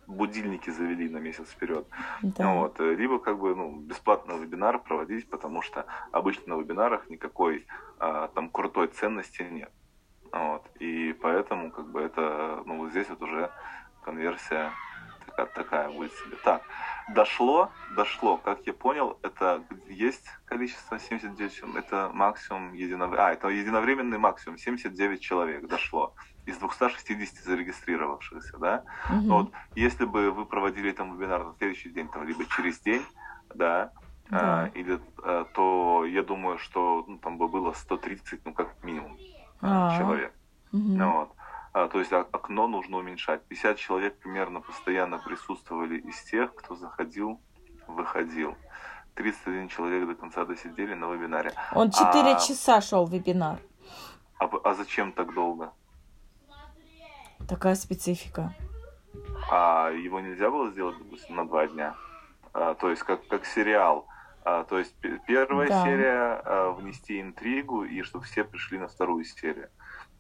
будильники 0.08 0.70
завели 0.70 1.10
на 1.10 1.18
месяц 1.18 1.50
вперед. 1.50 1.86
Да. 2.22 2.54
Вот. 2.54 2.80
Либо 2.80 3.20
как 3.20 3.40
бы 3.40 3.56
ну, 3.56 3.76
бесплатный 3.76 4.40
вебинар 4.40 4.80
проводить, 4.80 5.30
потому 5.30 5.62
что 5.62 5.86
обычно 6.12 6.56
на 6.56 6.62
вебинарах 6.62 7.10
никакой 7.10 7.66
э, 8.00 8.28
там 8.34 8.50
крутой 8.50 8.88
ценности 8.88 9.44
нет. 9.44 9.72
Вот. 10.34 10.64
И 10.80 11.14
поэтому 11.22 11.72
как 11.72 11.90
бы 11.92 12.02
это, 12.02 12.64
ну 12.66 12.78
вот 12.78 12.90
здесь 12.90 13.08
вот 13.10 13.22
уже 13.22 13.52
конверсия 14.04 14.72
такая, 15.28 15.46
такая 15.48 15.90
будет 15.90 16.12
себе. 16.14 16.38
Так, 16.44 16.64
дошло, 17.14 17.72
дошло, 17.96 18.38
как 18.38 18.66
я 18.66 18.74
понял, 18.74 19.20
это 19.22 19.64
есть 19.88 20.26
количество 20.46 21.00
79, 21.00 21.64
это 21.76 22.10
максимум 22.14 22.74
единовременный, 22.74 23.26
а, 23.26 23.34
это 23.34 23.48
единовременный 23.50 24.18
максимум, 24.18 24.58
79 24.58 25.22
человек 25.22 25.68
дошло 25.68 26.16
из 26.46 26.58
260 26.58 27.44
зарегистрировавшихся, 27.44 28.58
да. 28.58 28.84
Угу. 29.10 29.28
Вот, 29.28 29.52
если 29.76 30.06
бы 30.06 30.32
вы 30.32 30.46
проводили 30.46 30.92
там 30.92 31.16
вебинар 31.16 31.44
на 31.44 31.54
следующий 31.58 31.90
день, 31.90 32.10
там, 32.10 32.28
либо 32.28 32.46
через 32.46 32.80
день, 32.80 33.06
да, 33.54 33.92
да. 34.30 34.64
А, 34.64 34.72
или, 34.74 35.00
а, 35.24 35.46
то 35.54 36.06
я 36.06 36.24
думаю, 36.24 36.58
что 36.58 37.06
ну, 37.08 37.18
там 37.18 37.38
бы 37.38 37.48
было 37.48 37.74
130, 37.74 38.46
ну, 38.46 38.54
как 38.54 38.84
минимум. 38.84 39.18
А-а-а. 39.64 39.98
человек. 39.98 40.34
Угу. 40.72 40.82
Ну, 40.82 41.20
вот. 41.20 41.30
А, 41.74 41.88
то 41.88 42.00
есть 42.00 42.12
окно 42.12 42.68
нужно 42.68 42.98
уменьшать. 42.98 43.44
50 43.46 43.78
человек 43.78 44.18
примерно 44.20 44.62
постоянно 44.62 45.18
присутствовали 45.18 45.98
из 45.98 46.22
тех, 46.24 46.54
кто 46.54 46.76
заходил, 46.76 47.40
выходил. 47.88 48.56
31 49.16 49.70
человек 49.70 50.08
до 50.08 50.16
конца 50.16 50.46
досидели 50.46 50.94
на 50.94 51.12
вебинаре. 51.12 51.54
Он 51.74 51.92
4 51.92 52.08
а... 52.08 52.40
часа 52.40 52.82
шел 52.82 53.08
вебинар. 53.08 53.60
А, 54.40 54.50
а 54.64 54.74
зачем 54.74 55.12
так 55.14 55.34
долго? 55.34 55.72
Такая 57.48 57.76
специфика. 57.76 58.54
А 59.52 59.90
его 59.90 60.20
нельзя 60.20 60.50
было 60.50 60.72
сделать, 60.72 60.98
допустим, 60.98 61.36
на 61.36 61.48
два 61.48 61.68
дня? 61.68 61.96
А, 62.54 62.74
то 62.74 62.90
есть 62.90 63.04
как, 63.04 63.28
как 63.28 63.46
сериал. 63.46 64.08
А, 64.46 64.64
то 64.66 64.78
есть 64.78 64.94
первая 65.26 65.70
да. 65.70 65.84
серия 65.84 66.42
а, 66.44 66.72
внести 66.72 67.22
интригу 67.22 67.86
и 67.86 68.02
чтобы 68.02 68.26
все 68.26 68.44
пришли 68.44 68.78
на 68.78 68.88
вторую 68.88 69.24
серию. 69.24 69.70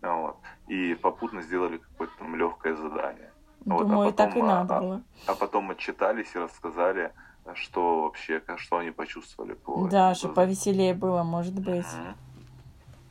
Вот. 0.01 0.37
И 0.67 0.95
попутно 0.95 1.41
сделали 1.41 1.77
какое-то 1.77 2.13
там 2.19 2.35
легкое 2.35 2.75
задание. 2.75 3.31
Думаю, 3.65 3.87
вот, 3.87 3.93
а 3.93 4.11
потом, 4.11 4.15
так 4.15 4.35
и 4.37 4.41
надо 4.41 4.77
а, 4.77 4.81
было. 4.81 5.01
А 5.27 5.35
потом 5.35 5.71
отчитались 5.71 6.35
и 6.35 6.39
рассказали, 6.39 7.13
что 7.53 8.03
вообще, 8.03 8.41
что 8.57 8.77
они 8.77 8.91
почувствовали. 8.91 9.53
По 9.53 9.87
да, 9.87 10.15
чтобы 10.15 10.33
повеселее 10.35 10.93
было, 10.93 11.23
может 11.23 11.55
быть. 11.55 11.85
Mm-hmm. 11.85 12.15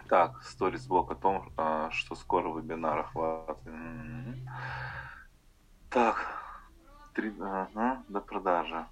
Так, 0.08 0.42
сторис 0.42 0.86
блок 0.86 1.10
о 1.10 1.14
том, 1.14 1.50
а, 1.56 1.90
что 1.90 2.14
скоро 2.14 2.48
вебинар 2.48 3.00
охват. 3.00 3.58
Mm-hmm. 3.64 4.36
Так, 5.90 6.26
три, 7.14 7.32
ага, 7.40 8.02
до 8.08 8.20
продажи 8.20 8.86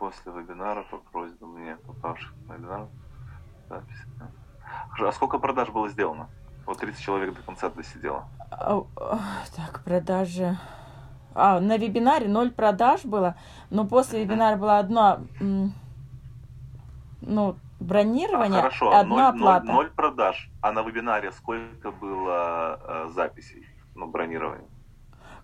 после 0.00 0.32
вебинара 0.32 0.82
по 0.90 0.96
просьбе 0.96 1.46
мне 1.46 1.76
попавших 1.76 2.32
на 2.48 2.54
вебинар 2.54 2.88
запись. 3.68 4.02
А 4.98 5.12
сколько 5.12 5.38
продаж 5.38 5.68
было 5.68 5.88
сделано? 5.90 6.28
Вот 6.66 6.78
30 6.78 7.00
человек 7.00 7.34
до 7.34 7.42
конца 7.42 7.68
досидело. 7.68 8.26
А, 8.50 8.82
так, 9.54 9.82
продажи. 9.84 10.56
А, 11.34 11.60
на 11.60 11.76
вебинаре 11.76 12.28
ноль 12.28 12.50
продаж 12.50 13.04
было, 13.04 13.36
но 13.68 13.86
после 13.86 14.24
вебинара 14.24 14.56
было 14.56 14.78
одно, 14.78 15.20
ну, 17.20 17.56
бронирование, 17.78 18.58
а, 18.58 18.62
хорошо, 18.62 18.96
одна 18.96 19.32
0, 19.32 19.40
оплата. 19.40 19.66
0, 19.66 19.74
0 19.74 19.90
продаж, 19.90 20.50
а 20.62 20.72
на 20.72 20.82
вебинаре 20.82 21.30
сколько 21.32 21.90
было 21.92 22.80
э, 22.82 23.08
записей, 23.14 23.66
ну, 23.94 24.06
бронирования? 24.06 24.66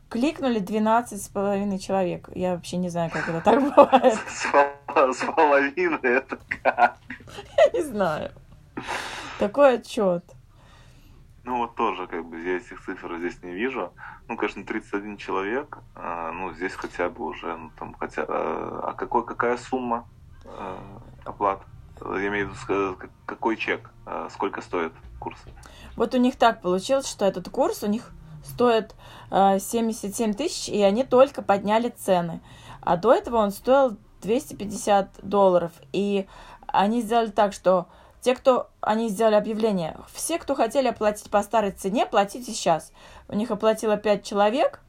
Кликнули 0.08 0.60
12 0.60 1.20
с 1.22 1.28
половиной 1.28 1.78
человек. 1.78 2.28
Я 2.34 2.54
вообще 2.54 2.76
не 2.76 2.88
знаю, 2.88 3.10
как 3.10 3.28
это 3.28 3.40
так 3.40 3.60
бывает. 3.60 4.18
С 5.12 5.24
половиной 5.24 5.98
это 6.02 6.38
как? 6.62 6.96
Я 7.56 7.70
не 7.72 7.82
знаю. 7.82 8.30
Такой 9.38 9.74
отчет. 9.74 10.24
Ну 11.44 11.58
вот 11.58 11.74
тоже, 11.76 12.06
как 12.06 12.24
бы, 12.24 12.40
я 12.40 12.56
этих 12.56 12.84
цифр 12.84 13.18
здесь 13.18 13.42
не 13.42 13.52
вижу. 13.52 13.92
Ну, 14.28 14.36
конечно, 14.36 14.64
31 14.64 15.16
человек, 15.16 15.78
э, 15.94 16.30
ну, 16.34 16.52
здесь 16.54 16.72
хотя 16.72 17.08
бы 17.08 17.24
уже, 17.24 17.56
ну, 17.56 17.70
там, 17.78 17.94
хотя... 17.94 18.22
Э, 18.22 18.80
а 18.82 18.94
какой, 18.96 19.24
какая 19.24 19.56
сумма 19.56 20.08
э, 20.44 20.76
оплат? 21.24 21.60
Я 22.00 22.26
имею 22.28 22.50
в 22.50 22.68
виду, 22.68 22.98
какой 23.24 23.56
чек, 23.56 23.90
сколько 24.30 24.60
стоит 24.60 24.92
курс? 25.18 25.38
Вот 25.94 26.14
у 26.14 26.18
них 26.18 26.36
так 26.36 26.60
получилось, 26.60 27.08
что 27.08 27.24
этот 27.24 27.48
курс 27.48 27.82
у 27.84 27.86
них 27.86 28.10
стоит 28.46 28.94
э, 29.30 29.58
77 29.58 30.34
тысяч, 30.34 30.68
и 30.68 30.82
они 30.82 31.04
только 31.04 31.42
подняли 31.42 31.88
цены. 31.88 32.40
А 32.80 32.96
до 32.96 33.12
этого 33.12 33.38
он 33.38 33.50
стоил 33.50 33.96
250 34.22 35.20
долларов. 35.22 35.72
И 35.92 36.26
они 36.66 37.02
сделали 37.02 37.30
так, 37.30 37.52
что 37.52 37.86
те, 38.20 38.34
кто... 38.34 38.70
Они 38.80 39.08
сделали 39.08 39.34
объявление. 39.34 39.96
Все, 40.12 40.38
кто 40.38 40.54
хотели 40.54 40.88
оплатить 40.88 41.30
по 41.30 41.42
старой 41.42 41.72
цене, 41.72 42.06
платите 42.06 42.52
сейчас. 42.52 42.92
У 43.28 43.36
них 43.36 43.50
оплатило 43.50 43.96
5 43.96 44.24
человек, 44.24 44.80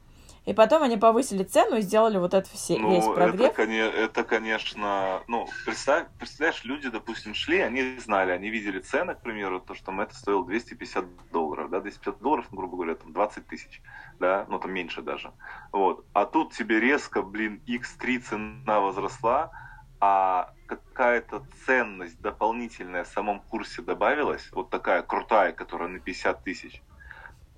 и 0.47 0.53
потом 0.53 0.81
они 0.81 0.95
повысили 0.95 1.43
цену 1.43 1.75
и 1.75 1.81
сделали 1.81 2.17
вот 2.17 2.33
это 2.33 2.49
все, 2.49 2.79
Ну, 2.79 2.89
весь 2.91 3.03
прогрев. 3.03 3.51
это, 3.59 3.63
это, 3.63 4.23
конечно, 4.23 5.21
ну, 5.27 5.45
представь, 5.65 6.07
представляешь, 6.17 6.63
люди, 6.63 6.87
допустим, 6.87 7.33
шли, 7.33 7.59
они 7.59 7.99
знали, 7.99 8.31
они 8.31 8.49
видели 8.49 8.79
цены, 8.79 9.13
к 9.15 9.19
примеру, 9.19 9.59
то, 9.59 9.75
что 9.75 9.91
это 10.01 10.15
стоило 10.15 10.45
250 10.45 11.03
долларов, 11.33 11.69
да, 11.69 11.81
250 11.81 12.21
долларов, 12.21 12.45
ну, 12.51 12.57
грубо 12.59 12.77
говоря, 12.77 12.95
там 12.95 13.11
20 13.11 13.45
тысяч, 13.45 13.81
да, 14.21 14.45
ну, 14.47 14.57
там 14.57 14.71
меньше 14.71 15.01
даже, 15.01 15.33
вот, 15.73 16.05
а 16.13 16.25
тут 16.25 16.53
тебе 16.53 16.79
резко, 16.79 17.21
блин, 17.21 17.61
x3 17.67 18.19
цена 18.19 18.79
возросла, 18.79 19.51
а 19.99 20.53
какая-то 20.67 21.43
ценность 21.65 22.21
дополнительная 22.21 23.03
в 23.03 23.09
самом 23.09 23.41
курсе 23.41 23.81
добавилась, 23.81 24.49
вот 24.53 24.69
такая 24.69 25.01
крутая, 25.01 25.51
которая 25.51 25.89
на 25.89 25.99
50 25.99 26.41
тысяч, 26.45 26.81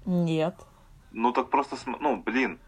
Нет. 0.08 0.56
ну, 1.12 1.32
так 1.34 1.52
просто, 1.52 1.76
ну, 1.86 2.18
блин, 2.18 2.60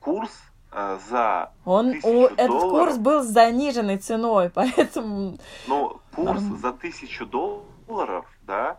курс 0.00 0.32
а, 0.72 0.98
за 1.08 1.52
Он, 1.64 1.88
у, 2.02 2.24
этот 2.26 2.46
долларов? 2.46 2.70
курс 2.70 2.98
был 2.98 3.22
с 3.22 3.26
заниженной 3.26 3.98
ценой, 3.98 4.50
поэтому 4.54 5.38
Ну, 5.66 6.00
курс 6.14 6.42
Норм. 6.42 6.56
за 6.56 6.72
тысячу 6.72 7.26
долларов, 7.26 8.26
да, 8.42 8.78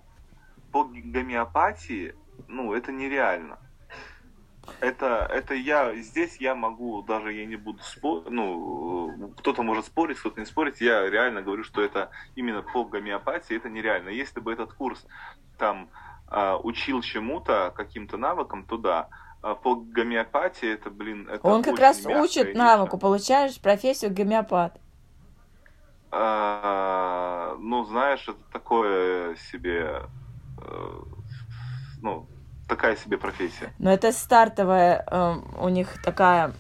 по 0.71 0.85
гомеопатии, 0.85 2.15
ну, 2.47 2.73
это 2.73 2.91
нереально. 2.91 3.57
Это, 4.79 5.27
это 5.29 5.53
я, 5.53 5.93
здесь 5.95 6.37
я 6.37 6.55
могу, 6.55 7.01
даже 7.01 7.33
я 7.33 7.45
не 7.45 7.57
буду 7.57 7.81
спорить, 7.83 8.29
ну, 8.29 9.33
кто-то 9.37 9.63
может 9.63 9.85
спорить, 9.85 10.17
кто-то 10.17 10.39
не 10.39 10.45
спорить, 10.45 10.79
я 10.79 11.09
реально 11.09 11.41
говорю, 11.41 11.63
что 11.63 11.81
это 11.81 12.09
именно 12.35 12.61
по 12.61 12.85
гомеопатии, 12.85 13.57
это 13.57 13.69
нереально. 13.69 14.09
Если 14.09 14.39
бы 14.39 14.53
этот 14.53 14.73
курс 14.73 15.05
там 15.57 15.89
а, 16.27 16.57
учил 16.57 17.01
чему-то, 17.01 17.73
каким-то 17.75 18.17
навыкам, 18.17 18.63
то 18.63 18.77
да. 18.77 19.09
А 19.41 19.55
по 19.55 19.75
гомеопатии 19.75 20.71
это, 20.71 20.89
блин, 20.91 21.27
это 21.31 21.47
он 21.47 21.63
как 21.63 21.79
раз 21.79 22.05
учит 22.05 22.49
ниша. 22.49 22.57
навыку, 22.57 22.97
получаешь 22.99 23.59
профессию 23.59 24.13
гомеопат. 24.13 24.77
А, 26.11 27.55
ну, 27.59 27.83
знаешь, 27.85 28.21
это 28.27 28.37
такое 28.51 29.35
себе, 29.51 30.03
э, 30.61 30.93
ну, 32.01 32.27
такая 32.67 32.95
себе 32.97 33.17
профессия. 33.17 33.73
Но 33.79 33.91
это 33.91 34.11
стартовая 34.11 35.03
эм, 35.09 35.45
у 35.59 35.69
них 35.69 36.01
такая, 36.03 36.53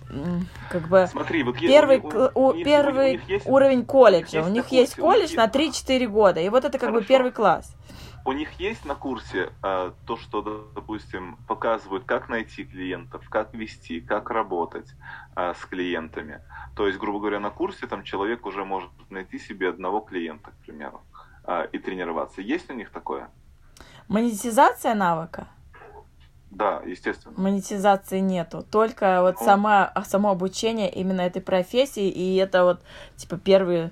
как 0.69 0.87
бы, 0.89 1.05
Смотри, 1.07 1.43
вот 1.43 1.57
первый, 1.59 1.99
у- 1.99 2.07
у- 2.07 2.31
у- 2.33 2.47
у 2.49 2.53
них- 2.53 2.61
у 2.61 2.69
первый 2.69 3.11
них 3.11 3.29
есть- 3.29 3.45
уровень 3.45 3.85
колледжа. 3.85 4.41
У 4.43 4.49
них 4.49 4.69
есть 4.69 4.97
у 4.97 5.01
них 5.01 5.05
колледж 5.09 5.21
есть- 5.23 5.37
на 5.37 5.47
3-4 5.47 6.07
года. 6.07 6.39
И 6.39 6.49
вот 6.49 6.65
это 6.65 6.77
как 6.79 6.89
бы 6.89 6.95
Хорошо. 6.95 7.07
первый 7.07 7.31
класс. 7.31 7.75
У 8.23 8.33
них 8.33 8.59
есть 8.59 8.85
на 8.85 8.95
курсе 8.95 9.51
э, 9.63 9.91
то, 10.05 10.17
что, 10.17 10.41
допустим, 10.75 11.37
показывают, 11.47 12.05
как 12.05 12.29
найти 12.29 12.63
клиентов, 12.63 13.27
как 13.29 13.53
вести, 13.53 13.99
как 13.99 14.29
работать 14.29 14.87
э, 15.35 15.53
с 15.59 15.65
клиентами. 15.65 16.41
То 16.75 16.85
есть, 16.87 16.99
грубо 16.99 17.19
говоря, 17.19 17.39
на 17.39 17.49
курсе 17.49 17.87
там 17.87 18.03
человек 18.03 18.45
уже 18.45 18.63
может 18.63 18.91
найти 19.09 19.39
себе 19.39 19.69
одного 19.69 20.01
клиента, 20.01 20.51
к 20.51 20.65
примеру, 20.65 21.01
э, 21.45 21.67
и 21.71 21.79
тренироваться. 21.79 22.41
Есть 22.41 22.69
у 22.69 22.73
них 22.73 22.91
такое? 22.91 23.29
Монетизация 24.07 24.93
навыка? 24.93 25.47
Да, 26.51 26.81
естественно. 26.85 27.33
Монетизации 27.37 28.19
нету. 28.19 28.61
Только 28.69 29.21
вот 29.21 29.37
Ну. 29.39 29.45
сама, 29.45 29.93
само 30.05 30.29
обучение 30.31 30.91
именно 30.91 31.21
этой 31.21 31.41
профессии, 31.41 32.09
и 32.09 32.35
это 32.35 32.65
вот, 32.65 32.81
типа, 33.15 33.37
первый 33.37 33.91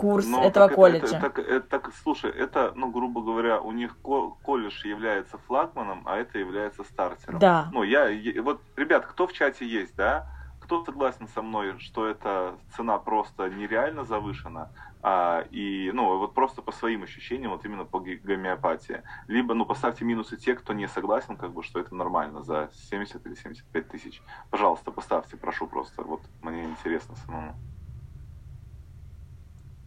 курс 0.00 0.26
Ну, 0.26 0.42
этого 0.42 0.68
так 0.68 0.74
колледжа. 0.76 1.06
Это, 1.16 1.20
так, 1.20 1.38
это- 1.38 1.60
так, 1.68 1.90
слушай, 2.02 2.30
это, 2.30 2.72
ну, 2.74 2.90
грубо 2.90 3.22
говоря, 3.22 3.60
у 3.60 3.72
них 3.72 3.96
ко- 4.02 4.30
колледж 4.42 4.86
является 4.86 5.38
флагманом, 5.38 6.02
а 6.06 6.16
это 6.16 6.38
является 6.38 6.84
стартером. 6.84 7.38
Да. 7.38 7.68
Ну, 7.72 7.82
я, 7.82 8.08
вот, 8.42 8.62
ребят, 8.76 9.06
кто 9.06 9.26
в 9.26 9.32
чате 9.32 9.66
есть, 9.66 9.94
да? 9.96 10.26
Кто 10.60 10.84
согласен 10.84 11.26
со 11.28 11.42
мной, 11.42 11.78
что 11.78 12.06
эта 12.06 12.54
цена 12.76 12.98
просто 12.98 13.48
нереально 13.48 14.04
завышена, 14.04 14.70
а, 15.02 15.44
и, 15.50 15.90
ну, 15.94 16.18
вот 16.18 16.34
просто 16.34 16.62
по 16.62 16.70
своим 16.72 17.02
ощущениям, 17.02 17.50
вот 17.52 17.64
именно 17.64 17.84
по 17.84 17.98
гомеопатии. 18.00 19.02
Либо, 19.26 19.54
ну, 19.54 19.64
поставьте 19.64 20.04
минусы 20.04 20.36
те, 20.36 20.54
кто 20.54 20.72
не 20.74 20.86
согласен, 20.88 21.36
как 21.36 21.52
бы, 21.52 21.62
что 21.62 21.80
это 21.80 21.94
нормально 21.94 22.42
за 22.42 22.70
70 22.90 23.26
или 23.26 23.34
75 23.34 23.88
тысяч. 23.88 24.22
Пожалуйста, 24.50 24.90
поставьте, 24.92 25.36
прошу 25.36 25.66
просто, 25.66 26.02
вот, 26.02 26.20
мне 26.42 26.64
интересно 26.64 27.16
самому. 27.16 27.54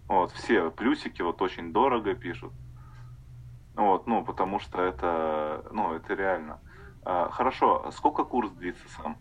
Вот, 0.07 0.31
все 0.31 0.69
плюсики 0.71 1.21
вот 1.21 1.41
очень 1.41 1.73
дорого 1.73 2.13
пишут. 2.13 2.53
Вот, 3.75 4.05
ну, 4.05 4.23
потому 4.23 4.59
что 4.59 4.81
это, 4.81 5.65
ну, 5.71 5.93
это 5.95 6.13
реально. 6.13 6.59
А, 7.03 7.29
хорошо, 7.29 7.89
сколько 7.91 8.23
курс 8.23 8.51
длится 8.51 8.87
сам? 8.89 9.17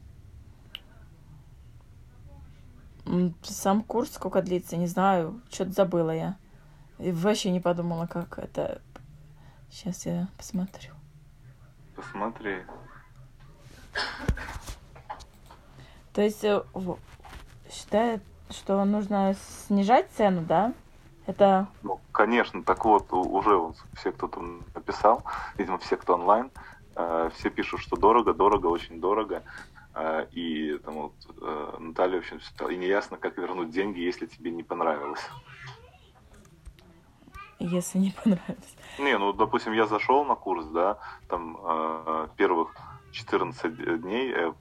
Сам 3.42 3.83
курс 3.83 4.12
сколько 4.12 4.42
длится, 4.42 4.76
не 4.76 4.87
знаю, 4.87 5.40
что-то 5.50 5.72
забыла 5.72 6.14
я. 6.14 6.37
И 6.98 7.11
вообще 7.11 7.50
не 7.50 7.61
подумала, 7.61 8.07
как 8.07 8.38
это... 8.38 8.80
Сейчас 9.70 10.04
я 10.04 10.28
посмотрю. 10.37 10.92
Посмотри. 11.96 12.62
То 16.12 16.20
есть 16.20 16.44
э, 16.44 16.62
считает, 17.70 18.22
что 18.52 18.84
нужно 18.84 19.34
снижать 19.66 20.10
цену, 20.16 20.42
да? 20.42 20.72
Это 21.26 21.68
Ну, 21.82 22.00
конечно, 22.10 22.62
так 22.62 22.84
вот, 22.84 23.12
уже 23.12 23.56
вот 23.56 23.76
все, 23.94 24.12
кто 24.12 24.28
там 24.28 24.62
написал, 24.74 25.22
видимо, 25.56 25.78
все, 25.78 25.96
кто 25.96 26.14
онлайн, 26.14 26.50
э, 26.96 27.30
все 27.34 27.50
пишут, 27.50 27.80
что 27.80 27.96
дорого, 27.96 28.34
дорого, 28.34 28.66
очень 28.66 29.00
дорого. 29.00 29.42
Э, 29.94 30.26
и 30.32 30.78
там 30.78 30.94
вот 30.94 31.12
э, 31.40 31.76
Наталья, 31.78 32.16
в 32.16 32.20
общем, 32.20 32.40
сказала, 32.40 32.72
и 32.72 32.76
неясно, 32.76 33.16
как 33.18 33.38
вернуть 33.38 33.70
деньги, 33.70 34.00
если 34.00 34.26
тебе 34.26 34.50
не 34.50 34.62
понравилось. 34.62 35.24
если 37.60 37.98
не 37.98 38.10
понравилось. 38.24 38.76
Не, 38.98 39.16
ну, 39.18 39.32
допустим, 39.32 39.72
я 39.72 39.86
зашел 39.86 40.24
на 40.24 40.34
курс, 40.34 40.66
да, 40.66 40.98
там 41.28 41.56
э, 41.62 42.28
первых 42.36 42.74
14 43.12 44.00
дней 44.00 44.32
э, 44.32 44.52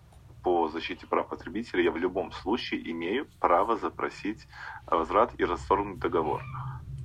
по 0.44 0.70
защите 0.70 1.08
прав 1.08 1.28
потребителей 1.28 1.86
я 1.86 1.92
в 1.92 1.98
любом 1.98 2.32
случае 2.32 2.90
имею 2.92 3.28
право 3.40 3.78
запросить 3.78 4.48
возврат 4.86 5.32
и 5.38 5.46
расторгнуть 5.46 6.00
договор. 6.00 6.44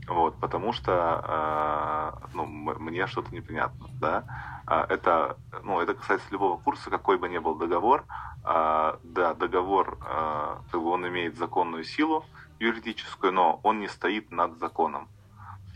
Вот, 0.08 0.38
потому 0.38 0.72
что 0.72 2.12
э, 2.22 2.28
ну, 2.34 2.46
мне 2.46 3.06
что-то 3.08 3.34
непонятно, 3.34 3.88
да. 4.00 4.24
А, 4.64 4.86
Это, 4.88 5.36
ну, 5.64 5.80
это 5.80 5.94
касается 5.94 6.28
любого 6.30 6.58
курса, 6.58 6.90
какой 6.90 7.18
бы 7.18 7.28
ни 7.28 7.38
был 7.38 7.56
договор. 7.56 8.04
А, 8.44 9.00
Да, 9.02 9.34
договор, 9.34 9.98
э, 10.00 10.56
как 10.70 10.80
бы 10.80 10.90
он 10.90 11.06
имеет 11.08 11.36
законную 11.36 11.82
силу 11.82 12.24
юридическую, 12.60 13.32
но 13.32 13.60
он 13.64 13.80
не 13.80 13.88
стоит 13.88 14.30
над 14.30 14.58
законом. 14.58 15.08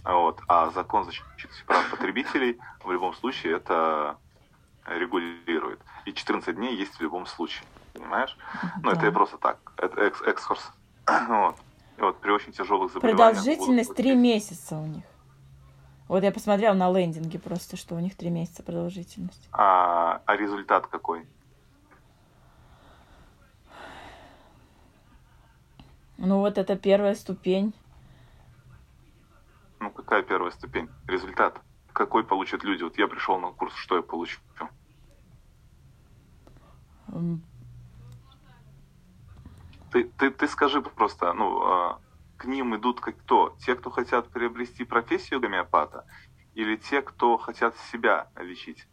Вот. 0.05 0.41
А 0.49 0.71
закон 0.71 1.05
защиты 1.05 1.49
прав 1.67 1.91
потребителей 1.91 2.59
в 2.85 2.91
любом 2.91 3.15
случае 3.15 3.57
это 3.57 4.17
регулирует. 4.87 5.81
И 6.05 6.13
14 6.13 6.55
дней 6.57 6.77
есть 6.77 6.95
в 6.95 7.01
любом 7.01 7.27
случае. 7.27 7.67
Понимаешь? 7.93 8.37
Ну, 8.83 8.91
это 8.91 9.01
Да. 9.01 9.07
я 9.07 9.13
просто 9.13 9.39
так. 9.39 9.59
Это 9.77 10.01
экс- 10.01 10.23
экскурс. 10.23 10.71
Вот. 11.29 11.57
И 11.99 12.01
вот 12.03 12.21
при 12.21 12.31
очень 12.31 12.53
тяжелых 12.53 12.93
заболеваниях... 12.93 13.37
Продолжительность 13.37 13.89
будут 13.91 13.97
три 13.97 14.13
вот 14.13 14.21
месяца 14.21 14.77
у 14.77 14.87
них. 14.87 15.05
Вот 16.09 16.23
я 16.25 16.33
посмотрела 16.33 16.75
на 16.75 16.91
лендинге 16.91 17.39
просто, 17.39 17.77
что 17.77 17.95
у 17.95 18.01
них 18.01 18.17
три 18.17 18.31
месяца 18.31 18.63
продолжительность. 18.63 19.49
А, 19.53 20.23
а 20.25 20.37
результат 20.37 20.87
какой? 20.87 21.27
Ну 26.17 26.39
вот 26.39 26.59
это 26.59 26.77
первая 26.77 27.15
ступень. 27.15 27.73
Ну, 29.79 29.91
какая 29.91 30.23
первая 30.23 30.51
ступень? 30.51 30.89
Результат. 31.07 31.61
Какой 32.01 32.25
получат 32.25 32.65
люди? 32.65 32.83
Вот 32.83 32.97
я 32.97 33.07
пришел 33.09 33.39
на 33.39 33.49
курс, 33.49 33.75
что 33.75 33.97
я 33.97 34.01
получу? 34.01 34.41
Ты, 39.93 40.05
ты, 40.05 40.31
ты 40.31 40.49
скажи 40.49 40.81
просто, 40.81 41.35
ну, 41.35 41.61
а, 41.63 41.99
к 42.39 42.47
ним 42.47 42.75
идут 42.75 43.03
как 43.03 43.19
кто? 43.19 43.55
Те, 43.59 43.75
кто 43.75 43.91
хотят 43.91 44.31
приобрести 44.31 44.85
профессию 44.85 45.41
гомеопата, 45.41 46.07
или 46.55 46.77
те, 46.77 47.03
кто 47.03 47.37
хотят 47.37 47.75
себя 47.93 48.29
лечить? 48.35 48.87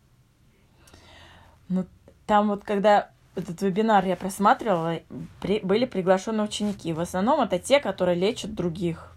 Ну, 1.69 1.85
там 2.25 2.49
вот 2.49 2.65
когда 2.65 3.11
этот 3.35 3.61
вебинар 3.61 4.03
я 4.03 4.17
просматривала, 4.17 4.99
при- 5.39 5.61
были 5.61 5.85
приглашены 5.85 6.43
ученики. 6.43 6.91
В 6.91 6.99
основном 6.99 7.39
это 7.39 7.57
те, 7.57 7.79
которые 7.79 8.15
лечат 8.15 8.53
других. 8.53 9.13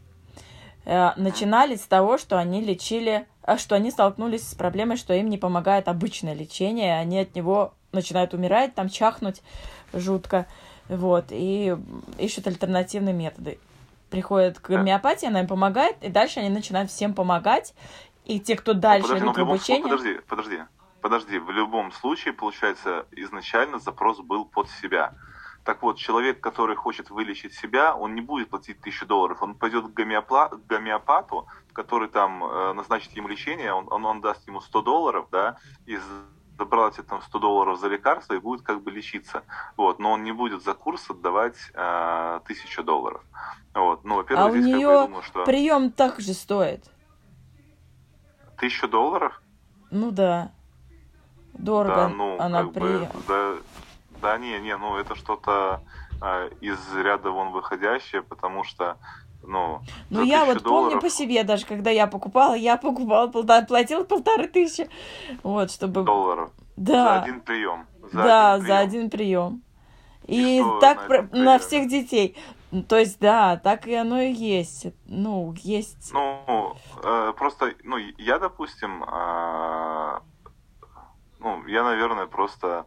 Э, 0.85 1.13
начинали 1.17 1.75
с 1.75 1.87
того, 1.87 2.19
что 2.19 2.39
они 2.39 2.61
лечили, 2.61 3.27
что 3.57 3.75
они 3.75 3.91
столкнулись 3.91 4.49
с 4.49 4.55
проблемой, 4.55 4.97
что 4.97 5.15
им 5.15 5.29
не 5.29 5.39
помогает 5.39 5.89
обычное 5.89 6.35
лечение, 6.35 6.99
они 6.99 7.19
от 7.21 7.35
него 7.35 7.75
начинают 7.93 8.35
умирать, 8.35 8.75
там 8.75 8.89
чахнуть 8.89 9.43
жутко, 9.93 10.47
вот, 10.89 11.27
и 11.31 11.77
ищут 12.19 12.47
альтернативные 12.47 13.15
методы. 13.15 13.59
Приходят 14.11 14.59
к 14.59 14.71
гомеопатии, 14.71 15.27
она 15.27 15.41
им 15.41 15.47
помогает, 15.47 15.97
и 16.03 16.09
дальше 16.09 16.41
они 16.41 16.51
начинают 16.51 16.91
всем 16.91 17.15
помогать, 17.15 17.75
и 18.25 18.41
те, 18.41 18.57
кто 18.57 18.75
дальше 18.75 19.09
подожди, 19.09 19.25
ну, 19.25 19.33
идут 19.33 19.37
в 19.37 19.47
в 19.47 19.51
обучение... 19.51 19.83
подожди, 19.83 20.21
подожди. 20.29 20.59
Подожди, 21.01 21.39
в 21.39 21.51
любом 21.51 21.93
случае, 21.93 22.35
получается, 22.35 23.07
изначально 23.13 23.79
запрос 23.79 24.19
был 24.19 24.45
под 24.45 24.69
себя. 24.83 25.15
Так 25.65 25.83
вот, 25.83 25.99
человек, 25.99 26.41
который 26.41 26.75
хочет 26.75 27.11
вылечить 27.11 27.55
себя, 27.55 27.95
он 27.95 28.15
не 28.15 28.23
будет 28.23 28.49
платить 28.49 28.81
тысячу 28.81 29.07
долларов, 29.07 29.43
он 29.43 29.55
пойдет 29.55 29.87
к, 29.87 29.93
гомеопла... 29.93 30.49
к 30.49 30.67
гомеопату, 30.67 31.47
который 31.73 32.09
там 32.09 32.43
э, 32.45 32.73
назначит 32.73 33.13
ему 33.13 33.29
лечение, 33.29 33.73
он, 33.73 33.87
он, 33.91 34.05
он 34.07 34.21
даст 34.21 34.47
ему 34.47 34.61
100 34.61 34.83
долларов, 34.83 35.29
да, 35.31 35.59
и 35.87 35.99
забрал 36.59 36.89
эти 36.89 37.03
там 37.03 37.23
100 37.23 37.39
долларов 37.39 37.79
за 37.79 37.89
лекарство 37.89 38.35
и 38.35 38.39
будет 38.39 38.63
как 38.63 38.83
бы 38.83 38.91
лечиться. 38.91 39.43
Вот, 39.77 39.99
но 39.99 40.13
он 40.13 40.25
не 40.25 40.33
будет 40.33 40.63
за 40.63 40.75
курс 40.75 41.11
отдавать 41.11 41.57
э, 41.75 42.41
тысячу 42.47 42.83
долларов. 42.83 43.23
Вот, 43.75 44.05
ну, 44.05 44.17
во-первых, 44.17 44.47
а 44.47 44.51
здесь 44.51 44.65
у 44.65 44.69
нее 44.69 44.87
как 44.87 44.89
бы, 44.89 45.01
я 45.01 45.07
думаю, 45.07 45.23
что... 45.23 45.45
прием 45.45 45.93
так 45.93 46.21
же 46.21 46.35
стоит. 46.35 46.85
Тысячу 48.59 48.89
долларов? 48.89 49.43
Ну 49.91 50.11
да. 50.11 50.53
Дорого 51.55 51.95
да, 51.95 52.09
ну, 52.09 52.39
она 52.39 52.65
при... 52.65 52.81
бы, 52.81 53.09
да, 53.27 53.55
да, 54.21 54.39
не, 54.39 54.59
не, 54.61 54.77
ну 54.77 54.97
это 54.97 55.15
что-то 55.15 55.81
э, 56.23 56.51
из 56.61 56.79
ряда 56.95 57.31
вон 57.31 57.51
выходящее, 57.51 58.23
потому 58.23 58.65
что 58.65 58.97
ну, 59.43 59.81
ну 60.11 60.23
я 60.23 60.45
вот 60.45 60.63
долларов... 60.63 60.91
помню 60.91 61.01
по 61.01 61.11
себе, 61.11 61.43
даже 61.45 61.67
когда 61.67 61.91
я 61.91 62.07
покупала, 62.07 62.55
я 62.55 62.77
покупала, 62.77 63.29
полтора, 63.29 63.65
платила 63.65 64.05
полторы 64.05 64.49
тысячи. 64.49 64.89
Вот, 65.43 65.71
чтобы... 65.71 66.03
Долларов. 66.03 66.51
Да. 66.77 67.05
За 67.05 67.23
один 67.23 67.41
прием. 67.41 67.87
За 68.13 68.23
да, 68.23 68.53
один 68.53 68.65
прием. 68.65 68.77
за 68.77 68.79
один 68.79 69.11
прием. 69.11 69.63
И, 70.27 70.59
и 70.59 70.81
так 70.81 71.09
на, 71.09 71.23
на 71.33 71.59
всех 71.59 71.89
детей. 71.89 72.37
То 72.89 72.99
есть, 72.99 73.19
да, 73.19 73.57
так 73.57 73.89
и 73.89 73.95
оно 73.95 74.21
и 74.21 74.33
есть. 74.33 74.87
Ну, 75.07 75.53
есть. 75.59 76.13
Ну, 76.13 76.77
э, 77.03 77.33
просто, 77.37 77.75
ну, 77.83 77.97
я, 77.97 78.39
допустим, 78.39 79.03
э, 79.03 80.21
ну, 81.41 81.67
я, 81.67 81.83
наверное, 81.83 82.27
просто 82.27 82.87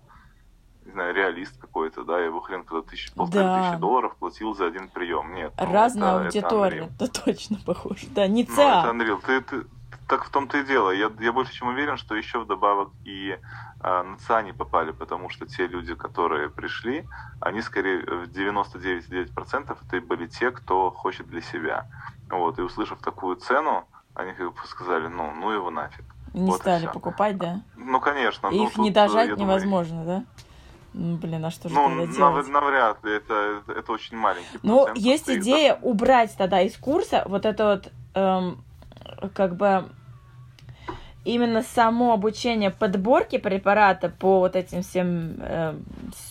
не 0.93 0.95
знаю, 0.95 1.15
реалист 1.15 1.59
какой-то, 1.59 2.03
да, 2.03 2.29
бы 2.29 2.41
хрен 2.43 2.63
когда 2.63 2.83
тысяч, 2.83 3.11
полторы 3.13 3.43
да. 3.43 3.63
тысячи 3.63 3.79
долларов 3.79 4.15
платил 4.17 4.53
за 4.53 4.67
один 4.67 4.89
прием. 4.89 5.33
Нет. 5.33 5.51
Ну, 5.59 5.73
Разная 5.73 6.15
это, 6.15 6.25
аудитория, 6.25 6.83
это, 6.95 7.05
это 7.05 7.23
точно 7.23 7.57
похоже. 7.65 8.05
Да, 8.11 8.27
не 8.27 8.45
ЦА. 8.45 8.83
Ну, 8.85 9.01
это 9.01 9.03
Unreal. 9.03 9.21
Ты, 9.25 9.41
ты, 9.41 9.65
так 10.07 10.25
в 10.25 10.29
том-то 10.29 10.59
и 10.59 10.63
дело. 10.63 10.91
Я, 10.91 11.11
я 11.19 11.33
больше 11.33 11.51
чем 11.53 11.69
уверен, 11.69 11.97
что 11.97 12.13
еще 12.15 12.39
вдобавок 12.39 12.89
и 13.05 13.39
а, 13.79 14.03
на 14.03 14.17
ЦА 14.17 14.43
не 14.43 14.53
попали, 14.53 14.91
потому 14.91 15.29
что 15.29 15.47
те 15.47 15.65
люди, 15.65 15.95
которые 15.95 16.49
пришли, 16.49 17.07
они 17.41 17.61
скорее 17.63 18.01
в 18.01 18.29
99,9% 18.29 19.75
это 19.81 20.05
были 20.05 20.27
те, 20.27 20.51
кто 20.51 20.91
хочет 20.91 21.27
для 21.27 21.41
себя. 21.41 21.87
Вот, 22.29 22.59
и 22.59 22.61
услышав 22.61 22.99
такую 22.99 23.37
цену, 23.37 23.87
они 24.13 24.33
как 24.33 24.53
бы 24.53 24.59
сказали, 24.67 25.07
ну, 25.07 25.31
ну 25.31 25.49
его 25.49 25.71
нафиг. 25.71 26.05
Не 26.33 26.49
вот 26.49 26.61
стали 26.61 26.87
покупать, 26.87 27.37
да? 27.37 27.61
Ну, 27.75 27.99
конечно. 27.99 28.47
И 28.47 28.57
ну, 28.57 28.67
их 28.67 28.77
не 28.77 28.89
дожать 28.89 29.37
невозможно, 29.37 30.03
думаю, 30.03 30.25
да? 30.27 30.42
Ну, 30.93 31.17
блин, 31.17 31.43
а 31.43 31.51
что 31.51 31.69
же 31.69 31.75
ну, 31.75 31.89
тогда 31.89 32.13
делать? 32.13 32.47
навряд 32.49 33.03
ли, 33.03 33.15
это, 33.15 33.63
это, 33.67 33.91
очень 33.91 34.15
маленький 34.15 34.59
Ну, 34.61 34.87
есть 34.95 35.29
идея 35.29 35.73
это... 35.73 35.85
убрать 35.85 36.35
тогда 36.37 36.61
из 36.61 36.77
курса 36.77 37.23
вот 37.25 37.45
это 37.45 37.65
вот, 37.65 37.91
эм, 38.13 38.63
как 39.33 39.55
бы, 39.55 39.89
именно 41.25 41.63
само 41.63 42.13
обучение 42.13 42.69
подборки 42.69 43.37
препарата 43.37 44.09
по 44.09 44.39
вот 44.39 44.55
этим 44.55 44.83
всем 44.83 45.35
э, 45.39 45.75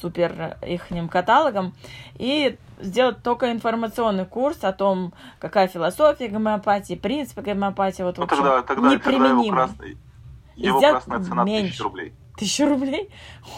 супер 0.00 0.58
ихним 0.62 1.08
каталогам 1.08 1.74
и 2.16 2.56
сделать 2.80 3.22
только 3.22 3.50
информационный 3.50 4.26
курс 4.26 4.62
о 4.62 4.72
том, 4.72 5.12
какая 5.38 5.66
философия 5.68 6.28
гомеопатии, 6.28 6.94
принципы 6.94 7.42
гомеопатии, 7.42 8.02
вот 8.02 8.18
ну, 8.18 8.26
тогда, 8.26 8.62
тогда, 8.62 8.90
неприменимы. 8.90 9.66
Тогда 9.66 9.84
его, 9.86 10.78
крас... 10.78 10.80
его 10.80 10.80
красная 10.80 11.20
цена 11.20 11.44
меньше. 11.44 11.82
1000 11.82 11.82
рублей. 11.82 12.12
Тысячу 12.36 12.68
рублей? 12.68 13.10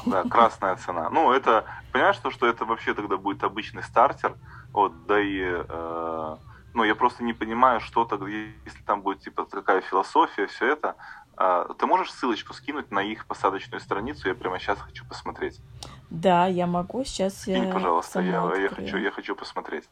Да, 0.05 0.25
красная 0.25 0.77
цена. 0.77 1.09
Ну, 1.11 1.33
это, 1.33 1.65
понимаешь, 1.93 2.17
что, 2.17 2.31
что 2.31 2.47
это 2.47 2.65
вообще 2.65 2.95
тогда 2.95 3.17
будет 3.17 3.45
обычный 3.45 3.83
стартер, 3.83 4.37
вот, 4.73 5.07
да 5.07 5.21
и, 5.21 5.41
э, 5.43 6.37
ну, 6.75 6.85
я 6.85 6.95
просто 6.97 7.23
не 7.23 7.33
понимаю, 7.33 7.81
что 7.81 8.05
тогда, 8.05 8.27
если 8.27 8.83
там 8.85 9.03
будет, 9.03 9.21
типа, 9.21 9.45
такая 9.45 9.81
философия, 9.81 10.49
все 10.49 10.73
это, 10.73 10.97
э, 11.39 11.67
ты 11.79 11.87
можешь 11.87 12.13
ссылочку 12.13 12.53
скинуть 12.53 12.91
на 12.91 13.01
их 13.01 13.27
посадочную 13.27 13.81
страницу, 13.81 14.27
я 14.29 14.35
прямо 14.35 14.59
сейчас 14.59 14.81
хочу 14.81 15.05
посмотреть. 15.07 15.61
Да, 16.11 16.47
я 16.47 16.67
могу, 16.67 17.05
сейчас 17.05 17.43
Скинь, 17.43 17.67
я 17.67 17.73
пожалуйста, 17.73 18.21
я, 18.21 18.53
я, 18.57 18.69
хочу, 18.69 18.97
я 18.97 19.13
хочу 19.13 19.37
посмотреть. 19.37 19.85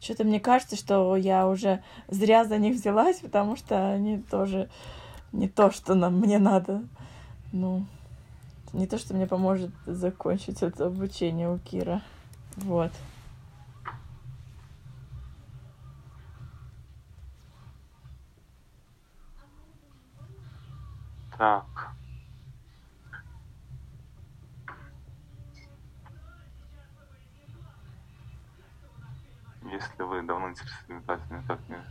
Что-то 0.00 0.22
мне 0.22 0.38
кажется, 0.38 0.76
что 0.76 1.16
я 1.16 1.48
уже 1.48 1.82
зря 2.06 2.44
за 2.44 2.58
них 2.58 2.76
взялась, 2.76 3.18
потому 3.18 3.56
что 3.56 3.90
они 3.90 4.18
тоже 4.22 4.70
не 5.32 5.48
то, 5.48 5.70
что 5.70 5.94
нам, 5.94 6.14
мне 6.14 6.38
надо. 6.38 6.82
Ну, 7.52 7.86
не 8.72 8.86
то, 8.86 8.98
что 8.98 9.14
мне 9.14 9.26
поможет 9.26 9.70
закончить 9.86 10.62
это 10.62 10.86
обучение 10.86 11.50
у 11.50 11.58
Кира. 11.58 12.02
Вот. 12.56 12.92
Так. 21.38 21.66
Если 29.70 30.02
вы 30.02 30.22
давно 30.22 30.50
интересуетесь 30.50 31.04
как 31.46 31.68
мне 31.68 31.84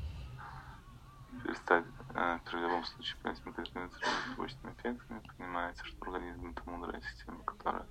перестать 1.44 1.86
э, 2.16 2.40
при 2.46 2.60
любом 2.60 2.84
случае 2.86 3.18
принять 3.22 3.46
медикаменты 3.46 3.96
с 3.96 4.30
побочными 4.30 4.74
эффектами, 4.74 5.22
понимаете, 5.38 5.84
что 5.84 6.06
организм 6.06 6.52
это 6.52 6.70
мудрая 6.70 7.02
система, 7.02 7.44
которая 7.44 7.86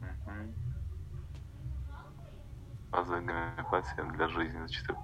угу. 0.00 0.54
базовая 2.90 3.20
гомеопатия 3.20 4.04
для 4.04 4.28
жизни 4.28 4.66
за 4.66 4.72
4... 4.72 4.98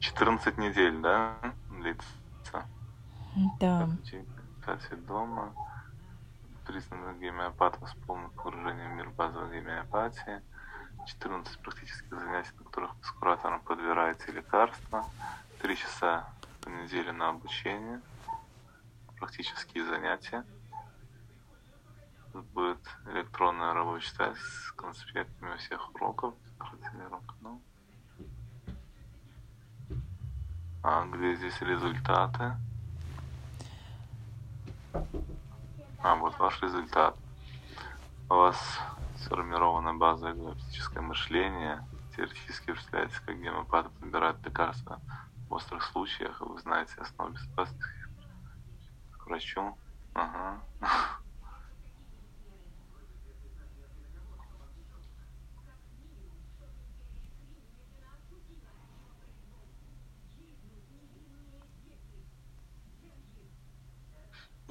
14 0.00 0.58
недель, 0.58 1.00
да, 1.00 1.36
длится? 1.70 2.66
Да. 3.60 3.86
Гомеопатия 3.86 4.96
дома, 4.96 5.54
признанных 6.66 7.18
гомеопатов 7.18 7.88
с 7.88 7.94
полным 8.06 8.30
погружением 8.30 8.92
в 8.92 8.94
мир 8.96 9.10
базовой 9.10 9.60
гомеопатии, 9.60 10.42
14 11.06 11.58
практических 11.60 12.18
занятий, 12.18 12.50
на 12.58 12.64
которых 12.64 12.92
с 13.02 13.10
куратором 13.12 13.60
подбираете 13.62 14.32
лекарства, 14.32 15.04
3 15.62 15.76
часа 15.76 16.26
в 16.62 16.70
неделю 16.70 17.12
на 17.12 17.28
обучение, 17.28 18.00
практические 19.18 19.84
занятия. 19.84 20.44
Будет 22.32 22.80
электронная 23.06 23.74
рабочая 23.74 24.10
тетрадь 24.10 24.38
с 24.38 24.72
конспектами 24.72 25.56
всех 25.58 25.94
уроков. 25.94 26.34
Ну. 27.42 27.60
А 30.82 31.04
где 31.06 31.34
здесь 31.36 31.60
результаты? 31.60 32.56
А, 36.02 36.14
вот 36.14 36.38
ваш 36.38 36.62
результат. 36.62 37.16
У 38.30 38.34
вас 38.34 38.56
сформирована 39.18 39.92
база 39.92 40.32
галактическое 40.32 41.02
мышление. 41.02 41.84
Теоретически 42.16 42.72
представляете, 42.72 43.20
как 43.26 43.38
гемопаты 43.38 43.90
подбирают 43.90 44.42
лекарства 44.46 45.00
острых 45.50 45.82
случаях, 45.84 46.40
вы 46.40 46.58
знаете 46.60 46.94
основу 46.98 47.32
безопасности 47.32 47.84
к 49.18 49.26
врачу. 49.26 49.76
Ага. 50.14 50.62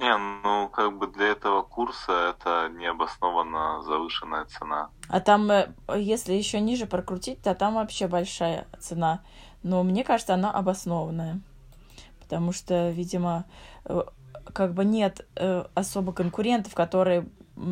Не, 0.00 0.16
ну 0.16 0.70
как 0.70 0.96
бы 0.96 1.08
для 1.08 1.26
этого 1.28 1.60
курса 1.60 2.30
это 2.30 2.70
необоснованно 2.70 3.82
завышенная 3.82 4.46
цена. 4.46 4.88
А 5.10 5.20
там, 5.20 5.50
э, 5.50 5.74
если 5.94 6.32
еще 6.32 6.58
ниже 6.60 6.86
прокрутить, 6.86 7.42
то 7.42 7.54
там 7.54 7.74
вообще 7.74 8.08
большая 8.08 8.66
цена. 8.80 9.22
Но 9.62 9.82
мне 9.82 10.04
кажется, 10.04 10.34
она 10.34 10.50
обоснованная. 10.50 11.40
Потому 12.20 12.52
что, 12.52 12.90
видимо, 12.90 13.44
э, 13.84 14.02
как 14.52 14.74
бы 14.74 14.84
нет 14.84 15.26
э, 15.36 15.64
особо 15.74 16.12
конкурентов, 16.12 16.74
которые 16.74 17.26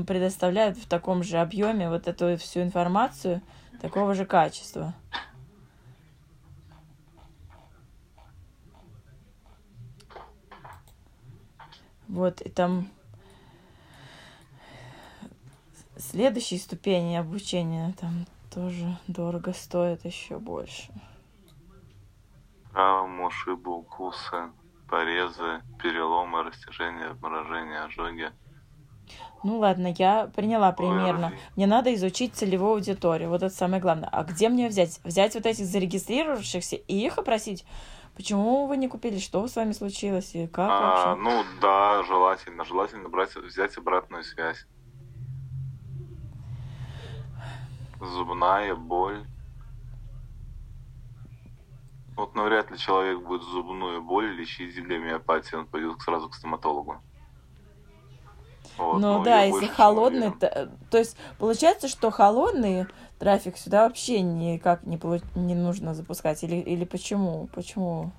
предоставляют 0.07 0.77
в 0.77 0.87
таком 0.87 1.22
же 1.22 1.38
объеме 1.38 1.88
вот 1.88 2.09
эту 2.09 2.37
всю 2.37 2.62
информацию 2.62 3.40
такого 3.81 4.14
же 4.14 4.27
качества. 4.27 4.94
Вот, 12.09 12.40
и 12.40 12.48
там 12.48 12.88
следующие 15.98 16.59
ступени 16.59 17.16
обучения 17.16 17.94
там 18.01 18.27
тоже 18.51 18.96
дорого 19.07 19.53
стоит 19.53 20.05
еще 20.05 20.38
больше. 20.38 20.90
Травмы, 22.79 23.27
ушибы, 23.27 23.77
укусы, 23.77 24.53
порезы, 24.88 25.62
переломы, 25.83 26.45
растяжения, 26.45 27.07
обморожения, 27.07 27.83
ожоги. 27.83 28.31
Ну 29.43 29.59
ладно, 29.59 29.93
я 29.99 30.31
приняла 30.37 30.71
примерно. 30.71 31.33
Мне 31.57 31.67
надо 31.67 31.93
изучить 31.97 32.37
целевую 32.37 32.75
аудиторию. 32.75 33.31
Вот 33.31 33.43
это 33.43 33.53
самое 33.53 33.83
главное. 33.83 34.09
А 34.12 34.23
где 34.23 34.49
мне 34.49 34.69
взять? 34.69 35.01
Взять 35.03 35.35
вот 35.35 35.45
этих 35.45 35.64
зарегистрировавшихся 35.64 36.77
и 36.77 36.95
их 36.95 37.19
опросить? 37.19 37.64
Почему 38.14 38.67
вы 38.67 38.77
не 38.77 38.87
купили? 38.87 39.19
Что 39.19 39.49
с 39.49 39.57
вами 39.57 39.73
случилось? 39.73 40.37
И 40.37 40.47
как 40.47 40.71
а, 40.71 41.14
вообще? 41.17 41.21
Ну 41.21 41.45
да, 41.61 42.05
желательно. 42.05 42.64
Желательно 42.64 43.09
брать, 43.09 43.35
взять 43.35 43.77
обратную 43.77 44.23
связь. 44.23 44.69
Зубная 48.01 48.77
боль. 48.77 49.27
Вот 52.19 52.35
навряд 52.35 52.69
ли 52.73 52.77
человек 52.77 53.21
будет 53.21 53.43
зубную 53.43 54.03
боль 54.03 54.33
лечить 54.33 54.75
гомеопатией, 54.75 55.61
он 55.61 55.67
пойдет 55.67 56.01
сразу 56.01 56.29
к 56.29 56.35
стоматологу. 56.35 57.01
Вот, 58.77 58.99
ну 58.99 59.23
да, 59.23 59.45
если 59.45 59.67
холодный, 59.67 60.33
то, 60.33 60.69
то 60.91 60.99
есть 60.99 61.17
получается, 61.39 61.87
что 61.87 62.11
холодный 62.11 62.87
трафик 63.21 63.57
сюда 63.57 63.85
вообще 63.85 64.21
никак 64.21 64.83
не, 64.83 64.99
не 65.37 65.55
нужно 65.55 65.95
запускать. 65.95 66.43
Или, 66.43 66.57
или 66.57 66.85
почему? 66.85 67.49
Почему? 67.55 68.11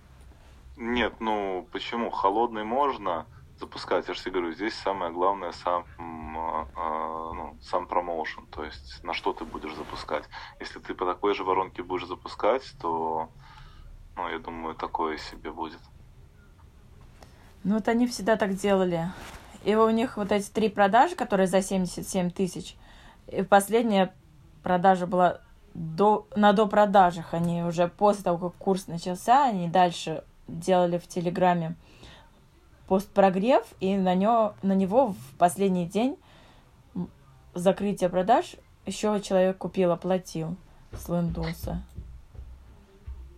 Нет, 0.77 1.15
ну 1.19 1.67
почему? 1.73 2.09
Холодный 2.09 2.63
можно 2.63 3.25
запускать. 3.59 4.07
Я 4.07 4.13
же 4.13 4.21
тебе 4.21 4.31
говорю, 4.31 4.53
здесь 4.53 4.75
самое 4.75 5.11
главное 5.11 5.51
сам, 5.51 5.83
э, 5.97 7.33
ну, 7.35 7.57
сам 7.61 7.85
промоушен, 7.85 8.45
то 8.47 8.63
есть 8.63 9.03
на 9.03 9.13
что 9.13 9.33
ты 9.33 9.43
будешь 9.43 9.75
запускать. 9.75 10.23
Если 10.61 10.79
ты 10.79 10.93
по 10.93 11.05
такой 11.05 11.33
же 11.33 11.43
воронке 11.43 11.83
будешь 11.83 12.07
запускать, 12.07 12.63
то, 12.81 13.29
ну, 14.19 14.29
я 14.29 14.39
думаю, 14.39 14.75
такое 14.75 15.17
себе 15.17 15.51
будет. 15.51 15.79
Ну 17.63 17.75
вот 17.75 17.87
они 17.87 18.05
всегда 18.07 18.35
так 18.35 18.55
делали. 18.55 19.09
И 19.63 19.75
у 19.75 19.89
них 19.89 20.17
вот 20.17 20.31
эти 20.31 20.49
три 20.49 20.69
продажи, 20.69 21.15
которые 21.15 21.47
за 21.47 21.61
77 21.61 22.31
тысяч, 22.31 22.75
и 23.27 23.43
последняя 23.43 24.13
продажа 24.63 25.07
была 25.07 25.41
до, 25.73 26.27
на 26.35 26.53
допродажах. 26.53 27.33
Они 27.33 27.63
уже 27.63 27.87
после 27.87 28.23
того, 28.23 28.49
как 28.49 28.57
курс 28.57 28.87
начался, 28.87 29.45
они 29.45 29.67
дальше 29.67 30.23
делали 30.47 30.97
в 30.97 31.07
Телеграме 31.07 31.75
постпрогрев, 32.87 33.65
и 33.79 33.95
на, 33.95 34.15
него, 34.15 34.55
на 34.63 34.73
него 34.73 35.09
в 35.13 35.37
последний 35.37 35.85
день 35.85 36.17
закрытия 37.53 38.09
продаж 38.09 38.55
еще 38.85 39.21
человек 39.21 39.57
купил, 39.57 39.91
оплатил 39.91 40.55
с 40.91 41.07
Лендуса. 41.07 41.83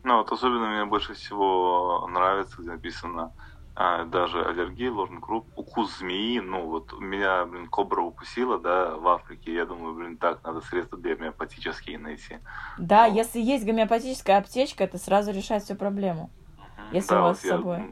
Ну, 0.03 0.17
вот 0.17 0.31
особенно 0.31 0.67
мне 0.67 0.85
больше 0.85 1.13
всего 1.13 2.07
нравится, 2.09 2.55
где 2.59 2.71
написано 2.71 3.31
а, 3.73 4.03
даже 4.05 4.43
аллергия, 4.43 4.91
ложный 4.91 5.21
круп, 5.21 5.47
укус 5.55 5.97
змеи, 5.99 6.39
ну 6.39 6.67
вот 6.67 6.91
меня, 6.99 7.45
блин, 7.45 7.67
кобра 7.67 8.01
укусила, 8.01 8.59
да, 8.59 8.95
в 8.95 9.07
Африке, 9.07 9.53
я 9.53 9.65
думаю, 9.65 9.93
блин, 9.93 10.17
так, 10.17 10.43
надо 10.43 10.61
средства 10.61 10.97
гомеопатические 10.97 11.97
найти. 11.97 12.39
Да, 12.77 13.07
Но... 13.07 13.15
если 13.15 13.39
есть 13.39 13.65
гомеопатическая 13.65 14.39
аптечка, 14.39 14.83
это 14.83 14.97
сразу 14.97 15.31
решает 15.31 15.63
всю 15.63 15.75
проблему, 15.75 16.31
если 16.91 17.09
да, 17.09 17.19
у 17.19 17.23
вас 17.23 17.43
вот 17.43 17.47
с 17.47 17.49
собой. 17.49 17.77
Я, 17.77 17.85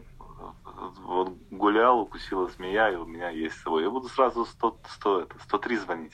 вот 1.04 1.34
гулял, 1.50 2.00
укусила 2.00 2.48
змея, 2.50 2.90
и 2.90 2.96
у 2.96 3.06
меня 3.06 3.30
есть 3.30 3.56
с 3.56 3.64
собой. 3.64 3.84
Я 3.84 3.90
буду 3.90 4.08
сразу 4.10 4.46
100, 4.46 4.80
100, 4.88 5.28
103 5.44 5.78
звонить. 5.78 6.14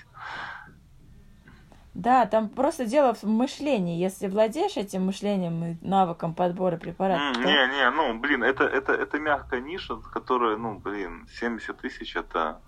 Да, 1.95 2.25
там 2.25 2.49
просто 2.49 2.85
дело 2.85 3.13
в 3.13 3.23
мышлении. 3.23 3.97
Если 3.97 4.27
владеешь 4.27 4.75
этим 4.75 5.05
мышлением 5.05 5.63
и 5.63 5.77
навыком 5.79 6.33
подбора 6.33 6.75
препаратов. 6.75 7.37
Mm, 7.37 7.41
то... 7.41 7.47
Не, 7.47 7.77
не, 7.77 7.89
ну, 7.89 8.19
блин, 8.19 8.43
это, 8.43 8.65
это, 8.65 8.91
это 8.91 9.17
мягкая 9.17 9.61
ниша, 9.61 9.95
которая, 10.11 10.57
ну, 10.57 10.77
блин, 10.77 11.25
70 11.39 11.77
тысяч 11.77 12.17
это, 12.17 12.59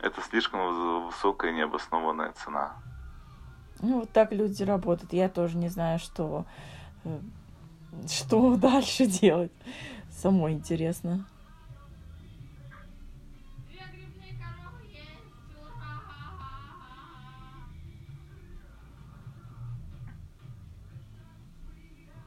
это 0.00 0.20
слишком 0.22 1.06
высокая 1.06 1.50
необоснованная 1.50 2.32
цена. 2.32 2.76
Ну, 3.80 4.00
вот 4.00 4.10
так 4.12 4.30
люди 4.30 4.62
работают. 4.62 5.12
Я 5.12 5.28
тоже 5.28 5.56
не 5.56 5.68
знаю, 5.68 5.98
что, 5.98 6.46
э, 7.02 7.18
что 8.08 8.54
дальше 8.56 9.06
делать. 9.06 9.52
Самой 10.12 10.52
интересно. 10.52 11.26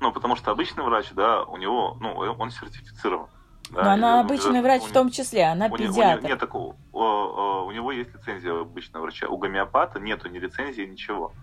Ну, 0.08 0.14
потому 0.14 0.38
что 0.38 0.52
обычный 0.52 0.86
врач, 0.86 1.12
да, 1.12 1.44
у 1.44 1.58
него, 1.58 1.98
ну, 2.00 2.14
он 2.14 2.50
сертифицирован. 2.50 3.28
Да, 3.72 3.84
Но 3.84 3.92
она 3.92 4.20
обычный 4.22 4.62
врач 4.62 4.84
в 4.84 4.94
том 4.94 5.12
числе, 5.12 5.44
она 5.44 5.66
у 5.66 5.76
педиатр. 5.76 6.24
У, 6.24 6.28
нет 6.30 6.40
такого. 6.40 6.78
У, 6.94 7.00
у 7.00 7.72
него 7.72 7.92
есть 7.92 8.14
лицензия 8.14 8.58
обычного 8.58 9.04
врача. 9.04 9.28
У 9.28 9.36
гомеопата 9.36 10.00
нету 10.00 10.30
ни 10.30 10.40
лицензии, 10.40 10.84
ничего. 10.84 11.34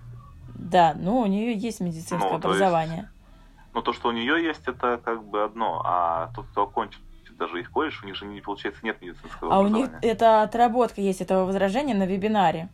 Да, 0.55 0.95
ну 0.99 1.19
у 1.19 1.27
нее 1.27 1.53
есть 1.53 1.81
медицинское 1.81 2.27
ну, 2.31 2.37
образование. 2.37 2.97
Есть, 2.97 3.75
ну, 3.75 3.83
то, 3.83 3.93
что 3.93 4.09
у 4.09 4.13
нее 4.13 4.43
есть, 4.43 4.67
это 4.67 4.99
как 5.05 5.23
бы 5.23 5.45
одно. 5.45 5.83
А 5.85 6.31
тот, 6.35 6.47
кто 6.47 6.63
окончит 6.63 7.03
даже 7.39 7.61
их 7.61 7.71
колледж, 7.71 8.01
у 8.03 8.07
них 8.07 8.17
же, 8.17 8.25
не, 8.25 8.41
получается, 8.41 8.81
нет 8.83 9.03
медицинского 9.03 9.55
а 9.55 9.59
образования. 9.59 9.85
А 9.85 9.89
у 9.89 9.93
них 9.93 9.99
это 10.01 10.43
отработка 10.43 11.03
есть 11.03 11.21
этого 11.21 11.45
возражения 11.45 11.95
на 11.95 12.07
вебинаре. 12.07 12.71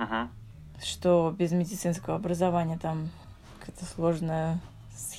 Угу. 0.00 0.28
Что 0.82 1.32
без 1.38 1.52
медицинского 1.52 2.16
образования 2.16 2.80
там 2.82 3.10
какая-то 3.60 3.84
сложная 3.84 4.58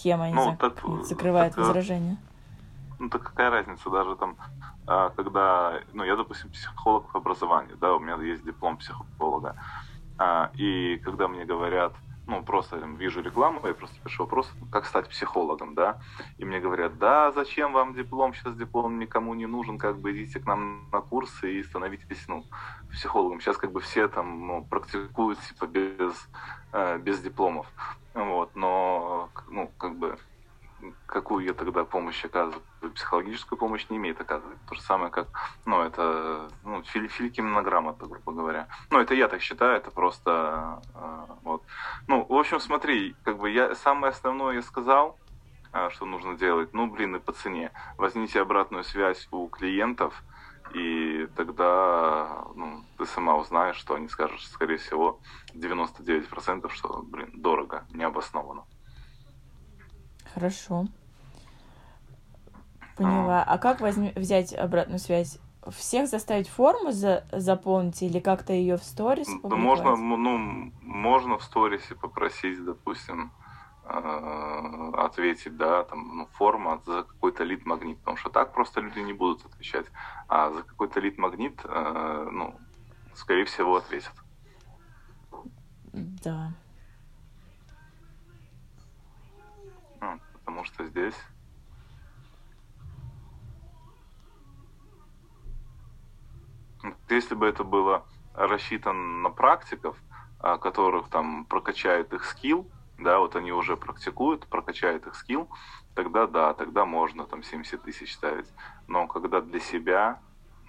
схема 0.02 0.30
не 0.30 0.34
ну, 0.34 0.56
так, 0.58 0.74
закрывает 1.04 1.56
так, 1.56 1.66
возражение. 1.66 2.18
Ну 3.00 3.10
так 3.10 3.24
какая 3.24 3.50
разница, 3.50 3.90
даже 3.90 4.16
там, 4.16 4.36
а, 4.88 5.10
когда, 5.10 5.80
ну 5.94 6.04
я, 6.04 6.16
допустим, 6.16 6.50
психолог 6.50 7.12
по 7.12 7.20
образованию, 7.20 7.78
да, 7.80 7.94
у 7.94 8.00
меня 8.00 8.16
есть 8.24 8.44
диплом 8.44 8.78
психолога, 8.78 9.56
а, 10.18 10.50
и 10.56 10.98
когда 11.04 11.28
мне 11.28 11.46
говорят, 11.46 11.94
ну, 12.28 12.44
просто 12.44 12.78
вижу 12.78 13.22
рекламу, 13.22 13.60
я 13.66 13.74
просто 13.74 13.96
пишу 14.04 14.24
вопрос, 14.24 14.52
как 14.72 14.86
стать 14.86 15.10
психологом, 15.10 15.74
да, 15.74 16.00
и 16.38 16.46
мне 16.46 16.60
говорят, 16.60 16.98
да, 16.98 17.32
зачем 17.32 17.74
вам 17.74 17.94
диплом, 17.94 18.34
сейчас 18.34 18.56
диплом 18.56 19.00
никому 19.00 19.34
не 19.34 19.48
нужен, 19.48 19.78
как 19.78 20.00
бы 20.00 20.12
идите 20.12 20.40
к 20.40 20.46
нам 20.46 20.90
на 20.92 21.02
курсы 21.02 21.60
и 21.60 21.64
становитесь, 21.64 22.28
ну, 22.28 22.46
психологом. 22.92 23.40
Сейчас 23.40 23.58
как 23.58 23.72
бы 23.72 23.80
все 23.80 24.08
там, 24.08 24.48
ну, 24.48 24.64
практикуют, 24.64 25.40
типа, 25.40 25.66
без, 25.66 26.30
э, 26.74 27.00
без 27.00 27.20
дипломов, 27.22 27.68
вот, 28.14 28.56
но, 28.56 29.30
ну, 29.50 29.72
как 29.78 29.98
бы 29.98 30.18
какую 31.06 31.46
я 31.46 31.54
тогда 31.54 31.84
помощь 31.84 32.24
оказываю? 32.26 32.62
Психологическую 32.96 33.58
помощь 33.58 33.86
не 33.90 33.98
имеет 33.98 34.20
оказывать. 34.22 34.58
То 34.68 34.76
же 34.76 34.82
самое, 34.82 35.12
как, 35.12 35.28
ну, 35.66 35.82
это, 35.82 36.50
ну, 36.64 36.84
фили, 36.84 37.08
филькимнограммата, 37.08 38.06
грубо 38.06 38.32
говоря. 38.32 38.68
Ну, 38.90 39.00
это 39.00 39.14
я 39.14 39.28
так 39.28 39.42
считаю, 39.42 39.78
это 39.78 39.92
просто, 39.92 40.82
э, 40.94 41.26
вот. 41.44 41.64
Ну, 42.08 42.26
в 42.28 42.34
общем, 42.34 42.60
смотри, 42.60 43.16
как 43.24 43.38
бы 43.38 43.50
я, 43.50 43.76
самое 43.76 44.12
основное 44.12 44.56
я 44.56 44.62
сказал, 44.62 45.18
э, 45.74 45.90
что 45.92 46.06
нужно 46.06 46.38
делать, 46.38 46.74
ну, 46.74 46.88
блин, 46.88 47.16
и 47.16 47.20
по 47.20 47.34
цене. 47.34 47.72
Возьмите 47.98 48.42
обратную 48.42 48.84
связь 48.84 49.28
у 49.32 49.48
клиентов, 49.48 50.24
и 50.74 51.28
тогда 51.36 52.46
ну, 52.56 52.84
ты 52.98 53.06
сама 53.06 53.36
узнаешь, 53.36 53.76
что 53.76 53.96
они 53.96 54.08
скажут, 54.08 54.42
скорее 54.42 54.78
всего, 54.78 55.20
99%, 55.54 56.70
что, 56.70 57.02
блин, 57.04 57.30
дорого, 57.34 57.86
необоснованно. 57.92 58.64
Хорошо. 60.34 60.88
Поняла. 62.96 63.44
А 63.44 63.58
как 63.58 63.82
возьми, 63.82 64.14
взять 64.16 64.54
обратную 64.54 65.00
связь? 65.00 65.40
Всех 65.68 66.08
заставить 66.08 66.50
форму 66.50 66.92
за, 66.92 67.24
заполнить 67.32 68.02
или 68.02 68.20
как-то 68.20 68.52
ее 68.52 68.78
в 68.78 68.84
сторис 68.84 69.28
Да 69.44 69.56
можно, 69.56 69.96
ну, 69.96 70.72
можно 70.82 71.38
в 71.38 71.44
сторисе 71.44 71.94
попросить, 71.94 72.64
допустим, 72.66 73.32
э, 73.86 74.92
ответить, 74.98 75.56
да, 75.58 75.84
там, 75.84 76.18
ну, 76.18 76.28
форма 76.34 76.82
за 76.86 77.04
какой-то 77.04 77.44
лид-магнит, 77.44 78.00
потому 78.00 78.18
что 78.18 78.30
так 78.30 78.54
просто 78.54 78.82
люди 78.82 79.00
не 79.00 79.14
будут 79.14 79.46
отвечать, 79.46 79.86
а 80.28 80.50
за 80.50 80.64
какой-то 80.64 81.00
лид-магнит, 81.00 81.62
э, 81.64 82.30
ну, 82.32 82.56
скорее 83.14 83.46
всего, 83.46 83.76
ответят. 83.76 84.14
Да. 85.94 86.54
Потому 90.62 90.66
что 90.66 90.86
здесь 90.86 91.16
если 97.10 97.36
бы 97.36 97.48
это 97.48 97.64
было 97.64 98.06
рассчитано 98.34 99.22
на 99.22 99.30
практиков, 99.30 99.98
а, 100.40 100.58
которых 100.58 101.10
там 101.10 101.46
прокачают 101.46 102.14
их 102.14 102.26
скилл, 102.26 102.68
да, 102.98 103.20
вот 103.20 103.36
они 103.36 103.52
уже 103.52 103.76
практикуют, 103.76 104.48
прокачают 104.48 105.06
их 105.06 105.16
скилл, 105.16 105.50
тогда 105.94 106.26
да, 106.26 106.54
тогда 106.54 106.86
можно 106.86 107.26
там 107.26 107.44
70 107.44 107.84
тысяч 107.84 108.14
ставить. 108.14 108.48
Но 108.88 109.08
когда 109.08 109.42
для 109.42 109.60
себя, 109.60 110.20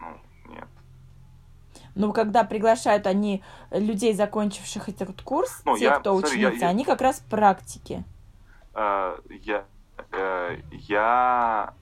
ну, 0.00 0.18
нет. 0.46 0.68
Ну, 1.94 2.12
когда 2.12 2.44
приглашают 2.44 3.06
они 3.06 3.42
людей, 3.70 4.12
закончивших 4.12 4.88
этот 4.88 5.22
курс, 5.22 5.62
ну, 5.64 5.76
те, 5.76 5.84
я, 5.84 6.00
кто 6.00 6.18
смотри, 6.18 6.38
ученицы, 6.38 6.60
я, 6.60 6.66
я... 6.66 6.70
они 6.70 6.84
как 6.84 7.00
раз 7.00 7.20
практики. 7.20 8.04
А, 8.74 9.18
я, 9.28 9.66
я 10.70 11.74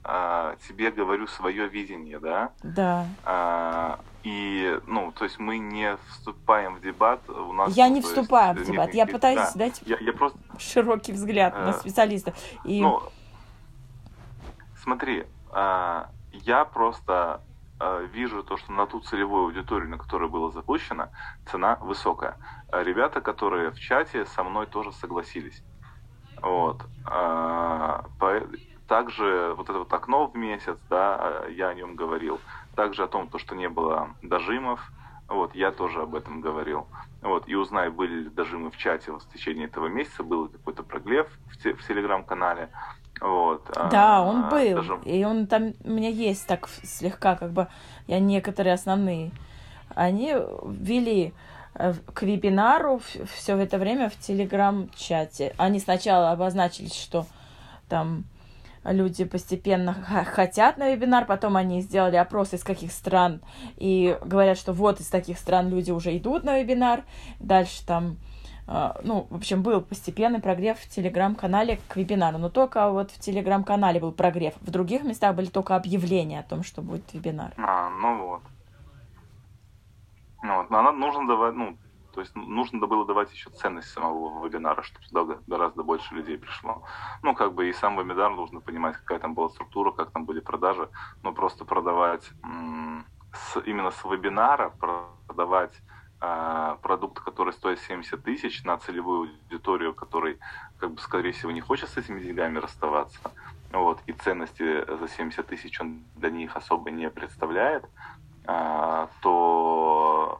тебе 0.67 0.91
говорю 0.91 1.27
свое 1.27 1.67
видение, 1.67 2.19
да? 2.19 2.51
Да. 2.63 3.97
И, 4.23 4.79
ну, 4.85 5.11
то 5.11 5.23
есть 5.23 5.39
мы 5.39 5.57
не 5.57 5.97
вступаем 6.09 6.75
в 6.75 6.81
дебат. 6.81 7.27
У 7.27 7.53
нас, 7.53 7.75
я 7.75 7.87
ну, 7.87 7.95
не 7.95 8.01
вступаю 8.01 8.55
есть, 8.55 8.69
в 8.69 8.71
дебат. 8.71 8.87
нет 8.87 8.95
Я 8.95 9.07
пытаюсь 9.07 9.39
да. 9.39 9.51
дать 9.55 9.81
Я, 9.85 9.97
я 9.99 10.13
просто, 10.13 10.37
широкий 10.59 11.11
взгляд 11.11 11.55
на 11.55 11.71
Э, 11.71 11.73
специалистов. 11.73 12.35
И 12.63 12.81
ну, 12.81 13.01
смотри, 14.83 15.25
я 15.53 16.65
просто 16.65 17.41
вижу 18.13 18.43
то, 18.43 18.57
что 18.57 18.71
на 18.71 18.85
ту 18.85 18.99
целевую 18.99 19.45
аудиторию, 19.45 19.89
на 19.89 19.97
которую 19.97 20.29
было 20.29 20.51
запущено, 20.51 21.09
цена 21.49 21.77
высокая. 21.81 22.37
Ребята, 22.71 23.21
которые 23.21 23.71
в 23.71 23.79
чате 23.79 24.25
со 24.27 24.43
мной 24.43 24.67
тоже 24.67 24.91
согласились. 24.91 25.63
Вот. 26.41 26.81
А, 27.05 28.05
по- 28.19 28.41
Также 28.87 29.53
вот 29.55 29.69
это 29.69 29.79
вот 29.79 29.93
окно 29.93 30.27
в 30.27 30.35
месяц, 30.35 30.77
да, 30.89 31.15
а, 31.15 31.47
я 31.49 31.69
о 31.69 31.73
нем 31.73 31.95
говорил. 31.95 32.39
Также 32.75 33.03
о 33.03 33.07
том, 33.07 33.27
то, 33.29 33.37
что 33.39 33.55
не 33.55 33.69
было 33.69 34.09
дожимов, 34.21 34.79
вот, 35.29 35.55
я 35.55 35.71
тоже 35.71 36.01
об 36.01 36.13
этом 36.15 36.41
говорил. 36.41 36.87
Вот, 37.21 37.47
и 37.47 37.55
узнай, 37.55 37.89
были 37.89 38.23
ли 38.23 38.29
дожимы 38.29 38.69
в 38.69 38.77
чате 38.77 39.11
вот 39.11 39.23
в 39.23 39.29
течение 39.31 39.67
этого 39.67 39.87
месяца, 39.87 40.23
был 40.23 40.49
какой-то 40.49 40.83
прогрев 40.83 41.27
в, 41.51 41.57
те- 41.63 41.73
в 41.73 41.87
телеграм-канале. 41.87 42.69
Вот, 43.21 43.69
а, 43.77 43.89
Да, 43.89 44.21
он 44.23 44.49
был. 44.49 44.75
дожим- 44.81 45.01
И 45.03 45.23
он 45.23 45.47
там 45.47 45.73
у 45.85 45.89
меня 45.89 46.09
есть 46.09 46.45
так 46.47 46.67
слегка, 46.67 47.35
как 47.35 47.51
бы 47.51 47.67
я 48.07 48.19
некоторые 48.19 48.73
основные. 48.73 49.31
Они 49.95 50.33
ввели 50.65 51.27
э, 51.27 51.31
в- 51.31 51.33
к 51.73 52.23
вебинару 52.23 53.01
все 53.35 53.57
это 53.57 53.77
время 53.77 54.09
в 54.09 54.17
телеграм-чате. 54.17 55.53
Они 55.57 55.79
сначала 55.79 56.31
обозначили, 56.31 56.89
что 56.89 57.25
там 57.87 58.25
люди 58.83 59.23
постепенно 59.23 59.93
хотят 60.33 60.77
на 60.77 60.91
вебинар, 60.91 61.25
потом 61.25 61.55
они 61.55 61.81
сделали 61.81 62.15
опрос 62.15 62.53
из 62.53 62.63
каких 62.63 62.91
стран 62.91 63.41
и 63.77 64.17
говорят, 64.25 64.57
что 64.57 64.73
вот 64.73 64.99
из 64.99 65.07
таких 65.07 65.37
стран 65.37 65.69
люди 65.69 65.91
уже 65.91 66.15
идут 66.17 66.43
на 66.43 66.59
вебинар. 66.59 67.03
Дальше 67.39 67.85
там 67.85 68.17
а, 68.67 68.99
ну, 69.03 69.27
в 69.29 69.35
общем, 69.35 69.63
был 69.63 69.81
постепенный 69.81 70.39
прогрев 70.39 70.79
в 70.79 70.87
телеграм-канале 70.87 71.79
к 71.89 71.97
вебинару, 71.97 72.37
но 72.37 72.49
только 72.49 72.89
вот 72.89 73.11
в 73.11 73.19
телеграм-канале 73.19 73.99
был 73.99 74.13
прогрев. 74.13 74.53
В 74.61 74.71
других 74.71 75.03
местах 75.03 75.35
были 75.35 75.47
только 75.47 75.75
объявления 75.75 76.39
о 76.39 76.43
том, 76.43 76.63
что 76.63 76.81
будет 76.81 77.11
вебинар. 77.11 77.51
А, 77.57 77.89
ну 77.89 78.27
вот. 78.27 78.41
Ну, 80.41 80.65
она 80.69 80.91
нужно 80.91 81.27
давать, 81.27 81.53
ну, 81.53 81.77
то 82.13 82.19
есть 82.19 82.35
нужно 82.35 82.85
было 82.87 83.05
давать 83.05 83.31
еще 83.31 83.49
ценность 83.51 83.89
самого 83.89 84.45
вебинара, 84.45 84.81
чтобы 84.81 85.05
туда 85.07 85.37
гораздо 85.47 85.83
больше 85.83 86.13
людей 86.15 86.37
пришло. 86.37 86.83
Ну, 87.23 87.35
как 87.35 87.53
бы 87.53 87.69
и 87.69 87.73
сам 87.73 87.97
вебинар 87.97 88.31
нужно 88.31 88.59
понимать, 88.59 88.97
какая 88.97 89.19
там 89.19 89.33
была 89.33 89.49
структура, 89.49 89.91
как 89.91 90.11
там 90.11 90.25
были 90.25 90.39
продажи. 90.39 90.89
Но 91.23 91.31
просто 91.31 91.63
продавать 91.63 92.29
с, 93.33 93.59
именно 93.65 93.91
с 93.91 94.03
вебинара, 94.03 94.73
продавать 95.27 95.73
э, 96.19 96.77
продукт, 96.81 97.19
который 97.19 97.53
стоит 97.53 97.79
70 97.79 98.21
тысяч 98.23 98.63
на 98.63 98.77
целевую 98.77 99.29
аудиторию, 99.45 99.93
который, 99.93 100.39
как 100.79 100.91
бы, 100.91 101.01
скорее 101.01 101.31
всего, 101.31 101.51
не 101.51 101.61
хочет 101.61 101.89
с 101.89 101.97
этими 101.97 102.19
деньгами 102.19 102.57
расставаться, 102.57 103.19
вот, 103.71 103.99
и 104.05 104.11
ценности 104.11 104.85
за 104.85 105.07
70 105.07 105.47
тысяч 105.47 105.79
он 105.79 106.03
для 106.17 106.29
них 106.29 106.57
особо 106.57 106.91
не 106.91 107.09
представляет, 107.09 107.85
а, 108.45 109.09
то 109.21 109.90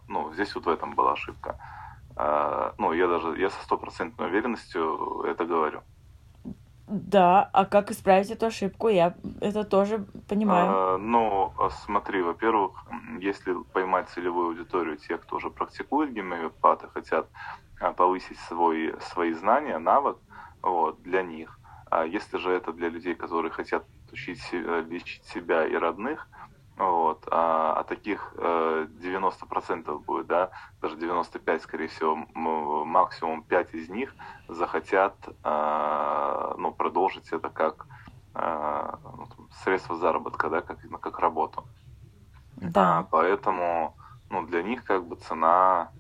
ну, 0.08 0.34
здесь 0.34 0.56
вот 0.56 0.66
в 0.66 0.70
этом 0.70 0.96
была 0.96 1.14
ошибка. 1.14 1.58
А, 2.16 2.74
Ну, 2.78 2.94
я 2.94 3.08
даже, 3.08 3.38
я 3.40 3.50
со 3.50 3.62
стопроцентной 3.64 4.28
уверенностью 4.28 5.24
это 5.24 5.46
говорю. 5.46 5.84
Да, 6.88 7.50
а 7.54 7.66
как 7.66 7.90
исправить 7.92 8.32
эту 8.32 8.48
ошибку, 8.48 8.90
я 8.90 9.16
это 9.40 9.64
тоже 9.64 10.08
понимаю. 10.28 10.70
А, 10.70 10.98
Ну, 10.98 11.54
а 11.58 11.70
смотри, 11.70 12.22
во-первых, 12.22 12.72
если 13.20 13.54
поймать 13.74 14.10
целевую 14.10 14.48
аудиторию 14.48 14.98
тех, 14.98 15.22
кто 15.22 15.38
уже 15.38 15.50
практикует 15.50 16.14
гомеопаты, 16.14 16.88
хотят 16.90 17.30
а, 17.80 17.94
повысить 17.94 18.40
свой, 18.40 18.94
свои 19.00 19.34
знания, 19.34 19.78
навык, 19.78 20.18
вот, 20.62 21.02
для 21.02 21.22
них. 21.24 21.60
А 21.90 22.06
если 22.06 22.38
же 22.38 22.52
это 22.52 22.74
для 22.74 22.90
людей, 22.90 23.16
которые 23.16 23.52
хотят 23.52 23.86
учить 24.12 24.42
лечить 24.52 25.24
себя 25.26 25.66
и 25.66 25.76
родных, 25.76 26.28
вот, 26.90 27.28
а, 27.32 27.74
а 27.74 27.84
таких 27.84 28.34
э, 28.38 28.88
90% 28.90 30.00
будет, 30.00 30.28
да, 30.28 30.52
даже 30.82 30.98
95, 30.98 31.62
скорее 31.64 31.88
всего, 31.88 32.16
максимум 32.16 33.44
5 33.44 33.74
из 33.74 33.90
них 33.90 34.16
захотят 34.48 35.18
а, 35.44 36.56
ну, 36.58 36.74
продолжить 36.74 37.30
это 37.32 37.50
как 37.50 37.88
а, 38.34 39.00
ну, 39.04 39.30
средство 39.52 39.96
заработка, 39.98 40.50
да, 40.50 40.62
как, 40.62 40.80
ну, 40.84 40.98
как 41.00 41.20
работу. 41.20 41.68
А, 42.74 43.04
Да, 43.04 43.04
поэтому 43.04 43.98
ну, 44.30 44.46
для 44.48 44.64
них 44.64 44.84
как 44.86 45.08
бы 45.08 45.16
цена, 45.18 45.94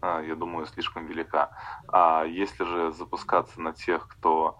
а, 0.00 0.20
я 0.22 0.34
думаю, 0.36 0.66
слишком 0.66 1.06
велика. 1.06 1.52
А 1.88 2.24
если 2.24 2.64
же 2.64 2.92
запускаться 2.92 3.60
на 3.60 3.72
тех, 3.72 4.08
кто 4.08 4.58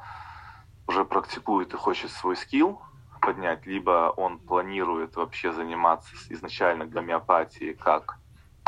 уже 0.86 1.04
практикует 1.04 1.74
и 1.74 1.76
хочет 1.76 2.10
свой 2.12 2.36
скилл 2.36 2.82
поднять, 3.26 3.66
либо 3.66 4.12
он 4.16 4.38
планирует 4.38 5.16
вообще 5.16 5.52
заниматься 5.52 6.14
изначально 6.28 6.86
гомеопатией 6.86 7.74
как 7.74 8.20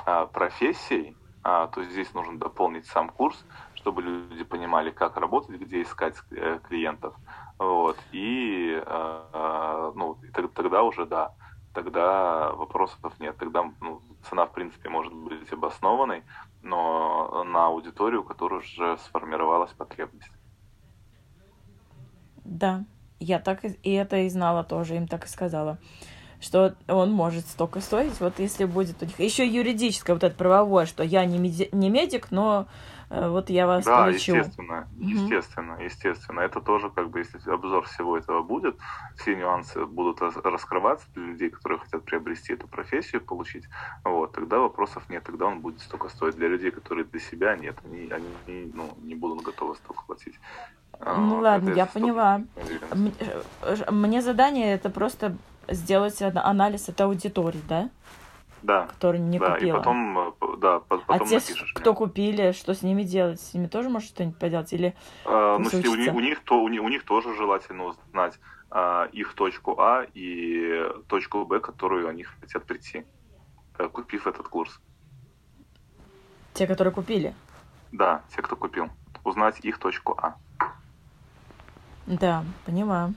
а, 0.05 0.27
профессией, 0.27 1.17
а, 1.45 1.69
то 1.69 1.85
здесь 1.85 2.13
нужно 2.15 2.39
дополнить 2.41 2.87
сам 2.87 3.09
курс, 3.09 3.47
чтобы 3.75 4.03
люди 4.03 4.43
понимали, 4.45 4.91
как 4.91 5.17
работать, 5.17 5.61
где 5.61 5.83
искать 5.83 6.17
э, 6.33 6.59
клиентов. 6.69 7.15
Вот. 7.61 7.99
И 8.13 8.83
э, 8.85 9.93
ну, 9.95 10.19
и 10.23 10.31
тог- 10.33 10.53
тогда 10.55 10.83
уже 10.83 11.07
да, 11.07 11.33
тогда 11.73 12.53
вопросов 12.53 13.13
нет. 13.21 13.37
Тогда 13.39 13.63
ну, 13.81 14.03
цена, 14.23 14.47
в 14.47 14.53
принципе, 14.53 14.89
может 14.89 15.13
быть 15.15 15.53
обоснованной, 15.53 16.25
но 16.63 17.45
на 17.45 17.67
аудиторию, 17.67 18.23
у 18.23 18.25
которой 18.25 18.59
уже 18.59 18.99
сформировалась 18.99 19.73
потребность. 19.73 20.33
да. 22.45 22.85
Я 23.21 23.39
так 23.41 23.65
и, 23.65 23.93
это 23.93 24.19
и 24.19 24.29
знала 24.29 24.65
тоже, 24.65 24.97
им 24.97 25.09
так 25.09 25.25
и 25.25 25.29
сказала. 25.29 25.79
Что 26.41 26.77
он 26.87 27.11
может 27.11 27.47
столько 27.49 27.81
стоить, 27.81 28.21
вот 28.21 28.39
если 28.39 28.65
будет 28.65 29.03
у 29.03 29.07
них. 29.07 29.19
Еще 29.19 29.45
юридическое, 29.45 30.15
вот 30.15 30.23
это 30.23 30.37
правовое, 30.37 30.87
что 30.87 31.03
я 31.03 31.25
не, 31.25 31.37
меди- 31.37 31.69
не 31.73 31.91
медик, 31.91 32.31
но 32.31 32.69
э, 33.11 33.29
вот 33.29 33.51
я 33.51 33.67
вас 33.67 33.85
Да, 33.85 34.07
полечу. 34.07 34.35
естественно, 34.35 34.89
Мгм. 35.01 35.11
естественно, 35.11 35.73
естественно. 35.83 36.41
Это 36.41 36.61
тоже, 36.61 36.91
как 36.91 37.11
бы, 37.11 37.19
если 37.19 37.41
обзор 37.51 37.87
всего 37.87 38.17
этого 38.17 38.43
будет, 38.45 38.79
все 39.17 39.35
нюансы 39.35 39.85
будут 39.85 40.21
рас- 40.21 40.37
раскрываться 40.37 41.09
для 41.15 41.25
людей, 41.25 41.51
которые 41.51 41.81
хотят 41.81 42.05
приобрести 42.05 42.53
эту 42.53 42.69
профессию, 42.69 43.21
получить, 43.21 43.65
вот, 44.05 44.31
тогда 44.33 44.61
вопросов 44.61 45.09
нет, 45.09 45.25
тогда 45.25 45.47
он 45.47 45.61
будет 45.61 45.81
столько 45.81 46.09
стоить. 46.09 46.37
Для 46.37 46.47
людей, 46.47 46.71
которые 46.71 47.05
для 47.05 47.19
себя 47.19 47.57
нет, 47.57 47.79
они, 47.85 48.09
они 48.11 48.71
ну, 48.73 48.95
не 49.01 49.17
будут 49.17 49.43
готовы 49.45 49.75
столько 49.75 50.05
платить. 50.07 50.39
А, 51.01 51.17
Ну 51.17 51.39
ладно, 51.41 51.71
я 51.75 51.87
поняла. 51.87 52.43
Мне 53.91 54.23
задание 54.23 54.73
это 54.75 54.91
просто 54.91 55.37
сделать 55.69 56.21
ана- 56.23 56.43
анализ 56.45 56.89
этой 56.89 57.03
аудитории, 57.07 57.61
да, 57.69 57.91
Да, 58.63 58.87
которая 58.87 59.21
не 59.21 59.39
да, 59.39 59.53
и 59.57 59.61
купила. 59.61 59.77
потом, 59.79 60.19
э, 60.19 60.33
да, 60.59 60.81
по- 60.81 60.97
а 60.97 60.99
потом 61.01 61.29
те, 61.29 61.35
напишешь 61.37 61.63
мне. 61.75 61.81
кто 61.81 61.95
купили, 61.95 62.53
что 62.53 62.75
с 62.75 62.83
ними 62.83 63.03
делать? 63.03 63.41
С 63.41 63.55
ними 63.55 63.67
тоже 63.67 63.89
может 63.91 64.09
что-нибудь 64.09 64.39
поделать? 64.39 64.73
Или 64.73 64.95
А, 65.25 65.59
ну, 65.59 65.69
у, 65.69 65.97
них, 65.97 66.15
у, 66.15 66.21
них, 66.21 66.41
то, 66.45 66.61
у, 66.63 66.69
них, 66.69 66.83
у 66.83 66.89
них 66.89 67.05
тоже 67.05 67.35
желательно 67.37 67.85
узнать 67.85 68.39
а, 68.71 69.09
их 69.13 69.35
точку 69.35 69.79
А 69.81 70.05
и 70.15 70.85
точку 71.07 71.45
Б, 71.47 71.61
которую 71.61 72.09
они 72.09 72.25
хотят 72.25 72.65
прийти, 72.65 73.05
э, 73.79 73.89
купив 73.89 74.27
этот 74.27 74.49
курс. 74.49 74.81
те, 76.55 76.67
которые 76.67 76.93
купили? 76.93 77.35
Да, 77.93 78.23
те, 78.35 78.43
кто 78.43 78.57
купил. 78.57 78.89
Узнать 79.25 79.61
их 79.61 79.79
точку 79.79 80.19
А. 80.21 80.35
Да, 82.09 82.43
понимаю. 82.65 83.15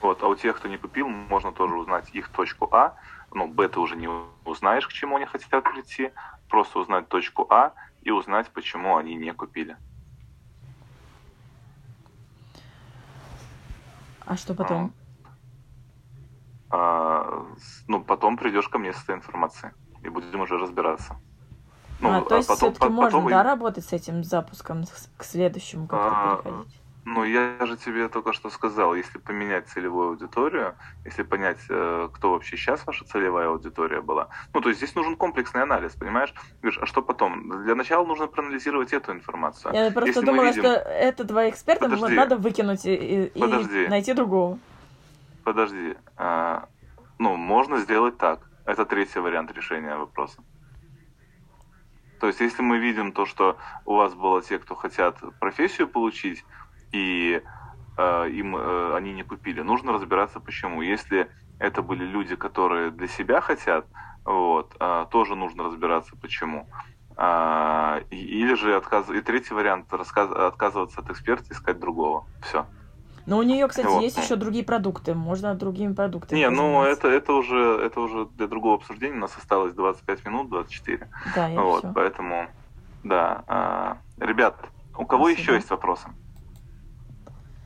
Вот, 0.00 0.22
а 0.22 0.28
у 0.28 0.36
тех, 0.36 0.56
кто 0.56 0.68
не 0.68 0.76
купил, 0.78 1.08
можно 1.08 1.50
тоже 1.50 1.74
узнать 1.74 2.10
их 2.14 2.28
точку 2.28 2.68
А. 2.72 2.94
Ну, 3.32 3.48
Б 3.48 3.68
ты 3.68 3.80
уже 3.80 3.96
не 3.96 4.08
узнаешь, 4.44 4.86
к 4.86 4.92
чему 4.92 5.16
они 5.16 5.26
хотят 5.26 5.64
прийти. 5.64 6.12
Просто 6.48 6.78
узнать 6.78 7.08
точку 7.08 7.46
А 7.50 7.72
и 8.02 8.10
узнать, 8.10 8.50
почему 8.50 8.96
они 8.96 9.14
не 9.16 9.32
купили. 9.32 9.76
А 14.26 14.36
что 14.36 14.54
потом? 14.54 14.92
А, 16.70 17.46
с- 17.58 17.84
ну, 17.88 18.02
потом 18.02 18.36
придешь 18.36 18.68
ко 18.68 18.78
мне 18.78 18.92
с 18.92 19.02
этой 19.02 19.16
информацией. 19.16 19.72
И 20.02 20.08
будем 20.08 20.40
уже 20.40 20.56
разбираться. 20.58 21.16
Ну, 22.00 22.10
а, 22.18 22.20
то 22.22 22.36
есть 22.36 22.48
потом- 22.48 22.70
все-таки 22.72 22.80
по- 22.88 22.92
можно, 22.92 23.18
потом 23.18 23.28
да, 23.30 23.42
работать 23.42 23.84
с 23.84 23.92
этим 23.92 24.22
запуском 24.22 24.84
к 25.16 25.24
следующему 25.24 25.86
как-то 25.86 26.08
А, 26.12 26.36
переходить? 26.42 26.80
Ну, 27.06 27.22
я 27.24 27.58
же 27.66 27.76
тебе 27.76 28.08
только 28.08 28.32
что 28.32 28.48
сказал, 28.48 28.94
если 28.94 29.18
поменять 29.18 29.68
целевую 29.68 30.08
аудиторию, 30.08 30.74
если 31.04 31.22
понять, 31.22 31.58
э, 31.68 32.08
кто 32.14 32.30
вообще 32.30 32.56
сейчас 32.56 32.86
ваша 32.86 33.04
целевая 33.04 33.48
аудитория 33.48 34.00
была, 34.00 34.28
ну, 34.54 34.62
то 34.62 34.70
есть 34.70 34.80
здесь 34.80 34.94
нужен 34.94 35.14
комплексный 35.14 35.62
анализ, 35.62 35.92
понимаешь? 35.92 36.32
Говоришь, 36.62 36.80
а 36.80 36.86
что 36.86 37.02
потом? 37.02 37.62
Для 37.64 37.74
начала 37.74 38.06
нужно 38.06 38.26
проанализировать 38.26 38.94
эту 38.94 39.12
информацию. 39.12 39.74
Я 39.74 39.90
просто 39.90 40.08
если 40.08 40.24
думала, 40.24 40.46
видим... 40.46 40.62
что 40.62 40.70
это 40.70 41.24
два 41.24 41.50
эксперта 41.50 41.90
Подожди. 41.90 42.16
надо 42.16 42.36
выкинуть 42.38 42.86
и, 42.86 43.26
и 43.26 43.88
найти 43.88 44.14
другого. 44.14 44.58
Подожди. 45.44 45.96
А, 46.16 46.68
ну, 47.18 47.36
можно 47.36 47.78
сделать 47.80 48.16
так. 48.16 48.40
Это 48.64 48.86
третий 48.86 49.18
вариант 49.18 49.52
решения 49.52 49.94
вопроса. 49.94 50.42
То 52.18 52.28
есть, 52.28 52.40
если 52.40 52.62
мы 52.62 52.78
видим 52.78 53.12
то, 53.12 53.26
что 53.26 53.58
у 53.84 53.96
вас 53.96 54.14
было 54.14 54.40
те, 54.40 54.58
кто 54.58 54.74
хотят 54.74 55.18
профессию 55.38 55.86
получить, 55.86 56.42
и 56.94 57.42
э, 57.96 58.30
им 58.30 58.56
э, 58.56 58.96
они 58.96 59.12
не 59.12 59.24
купили. 59.24 59.60
Нужно 59.60 59.92
разбираться, 59.92 60.40
почему. 60.40 60.80
Если 60.80 61.28
это 61.58 61.82
были 61.82 62.04
люди, 62.04 62.36
которые 62.36 62.90
для 62.90 63.08
себя 63.08 63.40
хотят, 63.40 63.86
вот, 64.24 64.74
э, 64.78 65.06
тоже 65.10 65.34
нужно 65.34 65.64
разбираться, 65.64 66.16
почему. 66.16 66.68
А, 67.16 68.00
или 68.10 68.54
же 68.54 68.74
отказ... 68.74 69.08
и 69.10 69.20
третий 69.20 69.54
вариант 69.54 69.92
рассказ... 69.92 70.30
отказываться 70.30 71.00
от 71.00 71.10
эксперта, 71.10 71.52
искать 71.52 71.78
другого. 71.78 72.26
Все. 72.42 72.66
Но 73.26 73.38
у 73.38 73.42
нее, 73.42 73.66
кстати, 73.68 73.86
вот. 73.86 74.02
есть 74.02 74.18
еще 74.18 74.36
другие 74.36 74.64
продукты. 74.64 75.14
Можно 75.14 75.54
другими 75.54 75.94
продуктами. 75.94 76.38
Не, 76.38 76.50
ну 76.50 76.82
это, 76.82 77.08
это 77.08 77.32
уже 77.32 77.80
это 77.82 78.00
уже 78.00 78.26
для 78.26 78.46
другого 78.48 78.76
обсуждения. 78.76 79.16
У 79.16 79.20
нас 79.20 79.36
осталось 79.36 79.72
25 79.74 80.26
минут, 80.26 80.50
24. 80.50 81.08
Да, 81.34 81.48
я 81.48 81.60
вот, 81.60 81.78
все. 81.78 81.92
поэтому 81.94 82.48
да. 83.02 83.44
А, 83.46 83.98
ребят, 84.18 84.56
у 84.98 85.06
кого 85.06 85.26
Спасибо. 85.26 85.40
еще 85.40 85.54
есть 85.54 85.70
вопросы? 85.70 86.08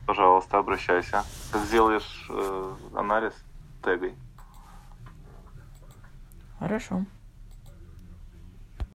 Пожалуйста, 0.09 0.57
обращайся. 0.57 1.23
Сделаешь 1.53 2.25
э, 2.31 2.75
анализ, 2.95 3.33
тегай. 3.83 4.15
Хорошо. 6.57 7.05